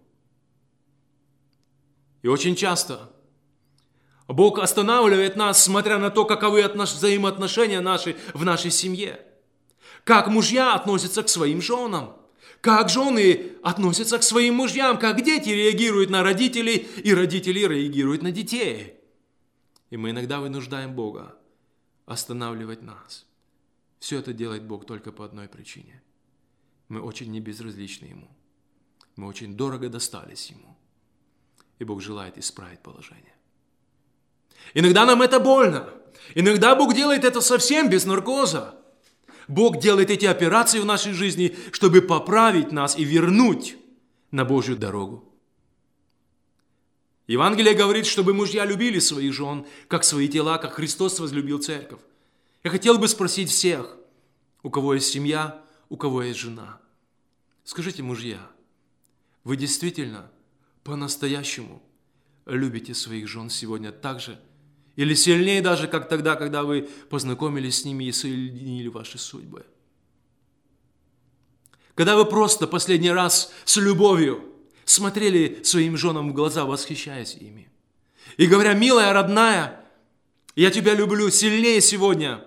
И 2.23 2.29
очень 2.29 2.55
часто 2.55 3.11
Бог 4.29 4.59
останавливает 4.59 5.37
нас, 5.37 5.63
смотря 5.63 5.99
на 5.99 6.11
то, 6.11 6.25
каковы 6.25 6.63
взаимоотношения 6.63 7.81
наши 7.81 8.17
в 8.33 8.45
нашей 8.45 8.71
семье. 8.71 9.21
Как 10.05 10.29
мужья 10.29 10.75
относятся 10.75 11.23
к 11.23 11.29
своим 11.29 11.61
женам. 11.61 12.17
Как 12.65 12.89
жены 12.89 13.59
относятся 13.63 14.19
к 14.19 14.23
своим 14.23 14.55
мужьям. 14.55 14.99
Как 14.99 15.23
дети 15.23 15.51
реагируют 15.51 16.09
на 16.09 16.23
родителей, 16.23 16.77
и 16.77 17.13
родители 17.13 17.59
реагируют 17.59 18.23
на 18.23 18.33
детей. 18.33 18.95
И 19.91 19.99
мы 19.99 20.13
иногда 20.13 20.41
вынуждаем 20.41 20.95
Бога 20.95 21.37
останавливать 22.07 22.81
нас. 22.81 23.27
Все 23.99 24.19
это 24.19 24.33
делает 24.33 24.65
Бог 24.65 24.87
только 24.87 25.13
по 25.13 25.27
одной 25.27 25.47
причине. 25.47 26.03
Мы 26.89 27.03
очень 27.03 27.31
небезразличны 27.31 28.07
Ему. 28.07 28.31
Мы 29.17 29.27
очень 29.27 29.59
дорого 29.59 29.91
достались 29.91 30.47
Ему. 30.47 30.75
И 31.79 31.85
Бог 31.85 32.01
желает 32.01 32.39
исправить 32.39 32.81
положение. 32.81 33.35
Иногда 34.73 35.05
нам 35.05 35.21
это 35.21 35.39
больно. 35.39 35.91
Иногда 36.35 36.75
Бог 36.75 36.95
делает 36.95 37.25
это 37.25 37.43
совсем 37.43 37.91
без 37.91 38.07
наркоза. 38.07 38.81
Бог 39.49 39.79
делает 39.79 40.11
эти 40.11 40.25
операции 40.27 40.79
в 40.79 40.85
нашей 40.85 41.13
жизни, 41.13 41.57
чтобы 41.73 42.03
поправить 42.03 42.73
нас 42.73 42.99
и 42.99 43.05
вернуть 43.05 43.77
на 44.31 44.45
Божью 44.45 44.77
дорогу. 44.77 45.31
Евангелие 47.27 47.75
говорит, 47.75 48.07
чтобы 48.07 48.35
мужья 48.35 48.67
любили 48.67 48.99
своих 48.99 49.33
жен, 49.33 49.67
как 49.89 50.05
свои 50.05 50.29
тела, 50.29 50.59
как 50.59 50.75
Христос 50.75 51.21
возлюбил 51.21 51.59
церковь. 51.59 52.01
Я 52.63 52.71
хотел 52.71 52.99
бы 52.99 53.09
спросить 53.09 53.51
всех, 53.51 53.97
у 54.63 54.71
кого 54.71 54.95
есть 54.95 55.09
семья, 55.09 55.63
у 55.89 55.97
кого 55.97 56.23
есть 56.23 56.39
жена. 56.39 56.81
Скажите, 57.65 58.03
мужья, 58.03 58.41
вы 59.43 59.57
действительно 59.57 60.31
по-настоящему 60.83 61.83
любите 62.47 62.95
своих 62.95 63.27
жен 63.27 63.49
сегодня 63.49 63.91
так 63.91 64.21
же, 64.21 64.39
или 64.97 65.15
сильнее 65.15 65.61
даже, 65.61 65.89
как 65.89 66.09
тогда, 66.09 66.37
когда 66.37 66.63
вы 66.63 66.89
познакомились 67.11 67.81
с 67.81 67.85
ними 67.85 68.05
и 68.05 68.13
соединили 68.13 68.89
ваши 68.89 69.19
судьбы? 69.19 69.67
Когда 71.95 72.17
вы 72.17 72.25
просто 72.25 72.67
последний 72.67 73.11
раз 73.11 73.53
с 73.65 73.77
любовью 73.77 74.55
смотрели 74.85 75.63
своим 75.63 75.97
женам 75.97 76.31
в 76.31 76.35
глаза, 76.35 76.65
восхищаясь 76.65 77.35
ими. 77.35 77.71
И 78.37 78.47
говоря, 78.47 78.75
милая, 78.75 79.13
родная, 79.13 79.81
я 80.57 80.71
тебя 80.71 80.95
люблю 80.95 81.31
сильнее 81.31 81.81
сегодня, 81.81 82.45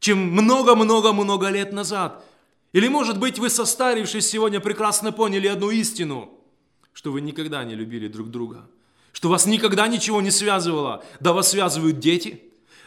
чем 0.00 0.18
много-много-много 0.18 1.48
лет 1.48 1.72
назад. 1.72 2.24
Или, 2.72 2.88
может 2.88 3.18
быть, 3.18 3.38
вы, 3.38 3.50
состарившись 3.50 4.28
сегодня, 4.28 4.60
прекрасно 4.60 5.12
поняли 5.12 5.46
одну 5.46 5.70
истину, 5.70 6.38
что 6.92 7.12
вы 7.12 7.20
никогда 7.20 7.64
не 7.64 7.74
любили 7.74 8.08
друг 8.08 8.30
друга, 8.30 8.68
что 9.12 9.28
вас 9.28 9.46
никогда 9.46 9.88
ничего 9.88 10.20
не 10.20 10.30
связывало. 10.30 11.04
Да 11.20 11.32
вас 11.32 11.50
связывают 11.50 11.98
дети, 11.98 12.42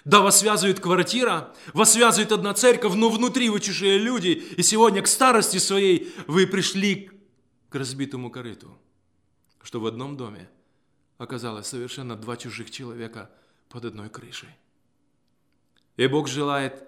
да 0.06 0.22
вас 0.22 0.40
связывает 0.40 0.80
квартира, 0.80 1.54
вас 1.74 1.94
связывает 1.94 2.32
одна 2.32 2.54
церковь, 2.54 2.94
но 2.96 3.10
внутри 3.10 3.50
вы 3.50 3.60
чужие 3.60 3.98
люди, 3.98 4.44
и 4.58 4.64
сегодня 4.64 5.02
к 5.02 5.08
старости 5.08 5.58
своей 5.58 6.14
вы 6.28 6.48
пришли 6.48 7.12
к 7.70 7.76
разбитому 7.76 8.30
корыту 8.30 8.78
что 9.64 9.80
в 9.80 9.86
одном 9.86 10.18
доме 10.18 10.50
оказалось 11.18 11.68
совершенно 11.68 12.16
два 12.16 12.38
чужих 12.38 12.72
человека 12.72 13.30
под 13.70 13.86
одной 13.86 14.10
крышей. 14.10 14.50
И 15.98 16.08
Бог 16.08 16.28
желает, 16.28 16.84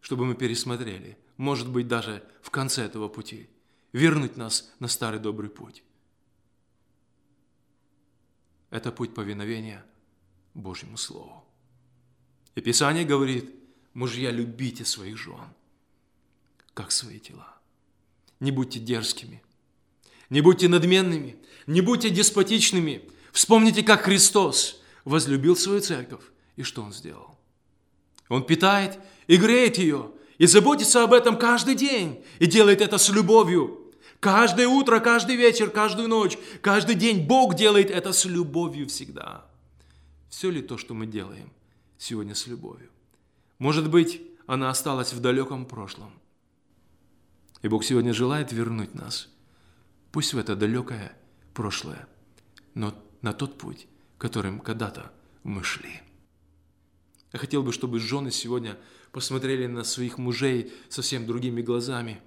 чтобы 0.00 0.24
мы 0.24 0.34
пересмотрели, 0.34 1.18
может 1.36 1.68
быть, 1.68 1.88
даже 1.88 2.22
в 2.42 2.50
конце 2.50 2.84
этого 2.84 3.08
пути, 3.08 3.48
вернуть 3.92 4.36
нас 4.36 4.72
на 4.78 4.88
старый 4.88 5.20
добрый 5.20 5.50
путь. 5.50 5.82
Это 8.70 8.92
путь 8.92 9.14
повиновения 9.14 9.84
Божьему 10.54 10.96
Слову. 10.96 11.44
И 12.54 12.60
Писание 12.60 13.04
говорит, 13.04 13.54
мужья, 13.94 14.30
любите 14.30 14.84
своих 14.84 15.18
жен, 15.18 15.48
как 16.74 16.92
свои 16.92 17.18
тела. 17.18 17.56
Не 18.38 18.50
будьте 18.50 18.78
дерзкими, 18.78 19.42
не 20.30 20.40
будьте 20.40 20.68
надменными, 20.68 21.36
не 21.66 21.80
будьте 21.80 22.10
деспотичными. 22.10 23.08
Вспомните, 23.32 23.82
как 23.82 24.02
Христос 24.02 24.80
возлюбил 25.04 25.56
свою 25.56 25.80
церковь 25.80 26.24
и 26.56 26.62
что 26.62 26.82
Он 26.82 26.92
сделал. 26.92 27.38
Он 28.28 28.44
питает 28.44 28.98
и 29.26 29.36
греет 29.36 29.76
ее, 29.78 30.12
и 30.38 30.46
заботится 30.46 31.02
об 31.02 31.12
этом 31.12 31.36
каждый 31.36 31.74
день, 31.74 32.24
и 32.38 32.46
делает 32.46 32.80
это 32.80 32.96
с 32.96 33.10
любовью. 33.10 33.79
Каждое 34.20 34.68
утро, 34.68 35.00
каждый 35.00 35.36
вечер, 35.36 35.70
каждую 35.70 36.08
ночь, 36.08 36.38
каждый 36.60 36.94
день 36.94 37.26
Бог 37.26 37.54
делает 37.54 37.90
это 37.90 38.12
с 38.12 38.26
любовью 38.26 38.86
всегда. 38.86 39.46
Все 40.28 40.50
ли 40.50 40.60
то, 40.60 40.76
что 40.76 40.92
мы 40.92 41.06
делаем 41.06 41.50
сегодня 41.96 42.34
с 42.34 42.46
любовью? 42.46 42.90
Может 43.58 43.90
быть, 43.90 44.20
она 44.46 44.68
осталась 44.68 45.14
в 45.14 45.20
далеком 45.20 45.64
прошлом. 45.64 46.12
И 47.62 47.68
Бог 47.68 47.82
сегодня 47.82 48.12
желает 48.12 48.52
вернуть 48.52 48.94
нас, 48.94 49.28
пусть 50.12 50.34
в 50.34 50.38
это 50.38 50.54
далекое 50.54 51.16
прошлое, 51.54 52.06
но 52.74 52.94
на 53.22 53.32
тот 53.32 53.56
путь, 53.58 53.86
которым 54.18 54.60
когда-то 54.60 55.12
мы 55.44 55.62
шли. 55.62 56.00
Я 57.32 57.38
хотел 57.38 57.62
бы, 57.62 57.72
чтобы 57.72 58.00
жены 58.00 58.30
сегодня 58.30 58.76
посмотрели 59.12 59.66
на 59.66 59.84
своих 59.84 60.18
мужей 60.18 60.72
совсем 60.88 61.26
другими 61.26 61.62
глазами, 61.62 62.20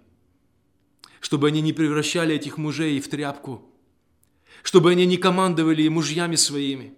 чтобы 1.23 1.47
они 1.47 1.61
не 1.61 1.71
превращали 1.71 2.35
этих 2.35 2.57
мужей 2.57 2.99
в 2.99 3.07
тряпку, 3.07 3.63
чтобы 4.61 4.91
они 4.91 5.05
не 5.05 5.15
командовали 5.15 5.87
мужьями 5.87 6.35
своими, 6.35 6.93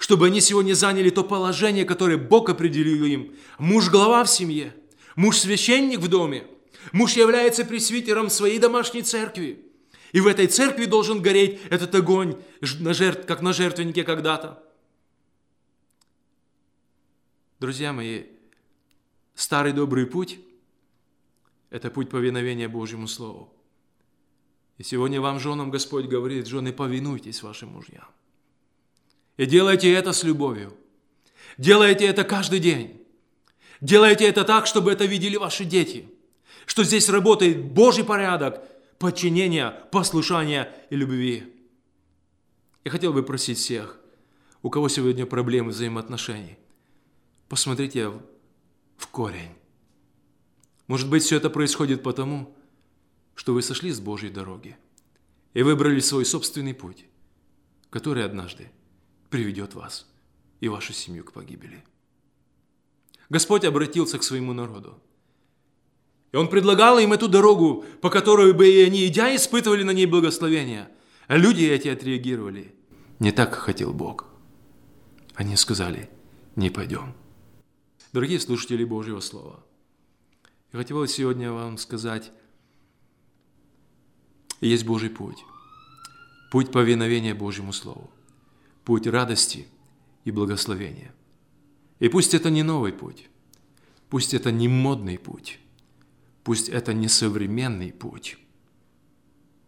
чтобы 0.00 0.26
они 0.26 0.40
сегодня 0.40 0.74
заняли 0.74 1.10
то 1.10 1.22
положение, 1.22 1.84
которое 1.84 2.16
Бог 2.16 2.50
определил 2.50 3.04
им. 3.04 3.36
Муж– 3.60 3.88
глава 3.90 4.24
в 4.24 4.28
семье, 4.28 4.74
муж– 5.14 5.36
священник 5.38 6.00
в 6.00 6.08
доме, 6.08 6.44
муж 6.90 7.12
является 7.12 7.64
пресвитером 7.64 8.30
своей 8.30 8.58
домашней 8.58 9.02
церкви– 9.02 9.64
и 10.10 10.20
в 10.20 10.26
этой 10.26 10.46
церкви 10.46 10.84
должен 10.84 11.22
гореть 11.22 11.58
этот 11.70 11.94
огонь, 11.94 12.36
на 12.80 12.92
жертв, 12.92 13.26
как 13.26 13.40
на 13.40 13.54
жертвеннике 13.54 14.04
когда-то. 14.04 14.62
Друзья 17.60 17.94
мои, 17.94 18.24
старый 19.34 19.72
добрый 19.72 20.04
путь– 20.04 20.38
это 21.72 21.90
путь 21.90 22.10
повиновения 22.10 22.68
Божьему 22.68 23.08
Слову. 23.08 23.52
И 24.78 24.82
сегодня 24.82 25.20
вам, 25.20 25.40
женам, 25.40 25.70
Господь 25.70 26.04
говорит, 26.04 26.46
жены, 26.46 26.72
повинуйтесь 26.72 27.42
вашим 27.42 27.70
мужьям. 27.70 28.06
И 29.38 29.46
делайте 29.46 29.90
это 29.92 30.12
с 30.12 30.22
любовью. 30.22 30.74
Делайте 31.56 32.04
это 32.06 32.24
каждый 32.24 32.60
день. 32.60 33.02
Делайте 33.80 34.26
это 34.26 34.44
так, 34.44 34.66
чтобы 34.66 34.92
это 34.92 35.06
видели 35.06 35.36
ваши 35.36 35.64
дети. 35.64 36.08
Что 36.66 36.84
здесь 36.84 37.08
работает 37.08 37.72
Божий 37.72 38.04
порядок– 38.04 38.62
подчинения, 38.98 39.70
послушания 39.90 40.72
и 40.90 40.94
любви. 40.94 41.52
Я 42.84 42.90
хотел 42.90 43.12
бы 43.12 43.22
просить 43.22 43.58
всех, 43.58 43.98
у 44.62 44.70
кого 44.70 44.88
сегодня 44.88 45.26
проблемы 45.26 45.70
взаимоотношений, 45.70 46.56
посмотрите 47.48 48.12
в 48.96 49.06
корень. 49.08 49.50
Может 50.92 51.08
быть, 51.08 51.22
все 51.22 51.38
это 51.38 51.48
происходит 51.48 52.02
потому, 52.02 52.54
что 53.34 53.54
вы 53.54 53.62
сошли 53.62 53.90
с 53.92 53.98
Божьей 53.98 54.28
дороги 54.28 54.76
и 55.54 55.62
выбрали 55.62 56.00
свой 56.00 56.26
собственный 56.26 56.74
путь, 56.74 57.06
который 57.88 58.26
однажды 58.26 58.70
приведет 59.30 59.72
вас 59.72 60.06
и 60.60 60.68
вашу 60.68 60.92
семью 60.92 61.24
к 61.24 61.32
погибели. 61.32 61.82
Господь 63.30 63.64
обратился 63.64 64.18
к 64.18 64.22
своему 64.22 64.52
народу– 64.52 65.02
и 66.32 66.36
он 66.36 66.48
предлагал 66.48 66.98
им 66.98 67.14
эту 67.14 67.26
дорогу, 67.26 67.86
по 68.02 68.10
которой 68.10 68.52
бы 68.52 68.68
и 68.68 68.82
они, 68.82 69.06
идя, 69.06 69.34
испытывали 69.34 69.84
на 69.84 69.92
ней 69.92 70.04
благословение. 70.04 70.90
А 71.26 71.38
люди 71.38 71.64
эти 71.64 71.88
отреагировали. 71.88 72.74
Не 73.18 73.32
так 73.32 73.54
хотел 73.54 73.94
Бог. 73.94 74.26
Они 75.34 75.56
сказали, 75.56 76.10
не 76.54 76.68
пойдем. 76.68 77.14
Дорогие 78.12 78.40
слушатели 78.40 78.84
Божьего 78.84 79.20
Слова, 79.20 79.62
я 80.72 80.78
хотел 80.78 81.06
сегодня 81.06 81.52
вам 81.52 81.78
сказать, 81.78 82.32
есть 84.60 84.84
Божий 84.84 85.10
путь. 85.10 85.44
Путь 86.50 86.70
повиновения 86.70 87.34
Божьему 87.34 87.72
Слову. 87.72 88.10
Путь 88.84 89.06
радости 89.06 89.66
и 90.24 90.30
благословения. 90.30 91.14
И 91.98 92.08
пусть 92.08 92.34
это 92.34 92.50
не 92.50 92.62
новый 92.62 92.92
путь. 92.92 93.28
Пусть 94.08 94.34
это 94.34 94.52
не 94.52 94.68
модный 94.68 95.18
путь 95.18 95.58
Пусть 96.44 96.68
это 96.68 96.92
не 96.92 97.08
современный 97.08 97.92
путь, 97.92 98.36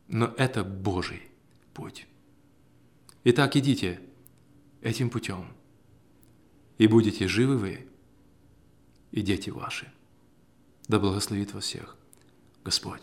но 0.09 0.35
это 0.37 0.65
Божий 0.65 1.23
путь. 1.73 2.07
Итак, 3.23 3.57
идите 3.57 4.01
этим 4.83 5.09
путем, 5.09 5.47
и 6.79 6.89
будете 6.89 7.29
живы 7.29 7.57
вы 7.57 7.87
и 9.13 9.23
дети 9.23 9.51
ваши. 9.51 9.93
Да 10.89 10.99
благословит 10.99 11.55
вас 11.55 11.65
всех 11.65 11.97
Господь. 12.65 13.03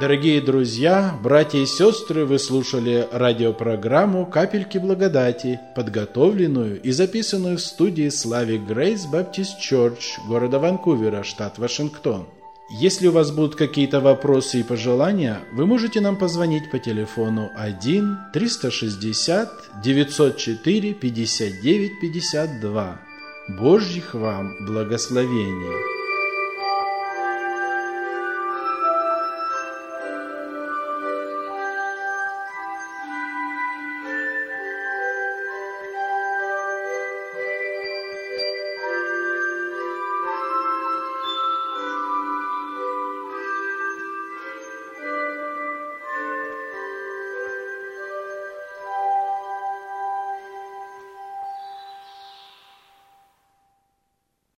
Дорогие 0.00 0.40
друзья, 0.40 1.18
братья 1.24 1.58
и 1.58 1.66
сестры, 1.66 2.24
вы 2.24 2.38
слушали 2.38 3.08
радиопрограмму 3.10 4.26
«Капельки 4.26 4.78
благодати», 4.78 5.58
подготовленную 5.74 6.80
и 6.80 6.92
записанную 6.92 7.56
в 7.56 7.60
студии 7.60 8.08
Слави 8.08 8.58
Грейс 8.58 9.06
Баптист 9.06 9.58
Чорч 9.58 10.20
города 10.28 10.60
Ванкувера, 10.60 11.24
штат 11.24 11.58
Вашингтон. 11.58 12.28
Если 12.70 13.06
у 13.06 13.12
вас 13.12 13.30
будут 13.30 13.56
какие-то 13.56 14.00
вопросы 14.00 14.60
и 14.60 14.62
пожелания, 14.62 15.40
вы 15.52 15.64
можете 15.64 16.02
нам 16.02 16.16
позвонить 16.16 16.70
по 16.70 16.78
телефону 16.78 17.50
1 17.56 18.18
360 18.34 19.80
904 19.82 20.94
59 20.94 22.00
52. 22.00 23.00
Божьих 23.58 24.12
вам 24.12 24.66
благословений! 24.66 25.97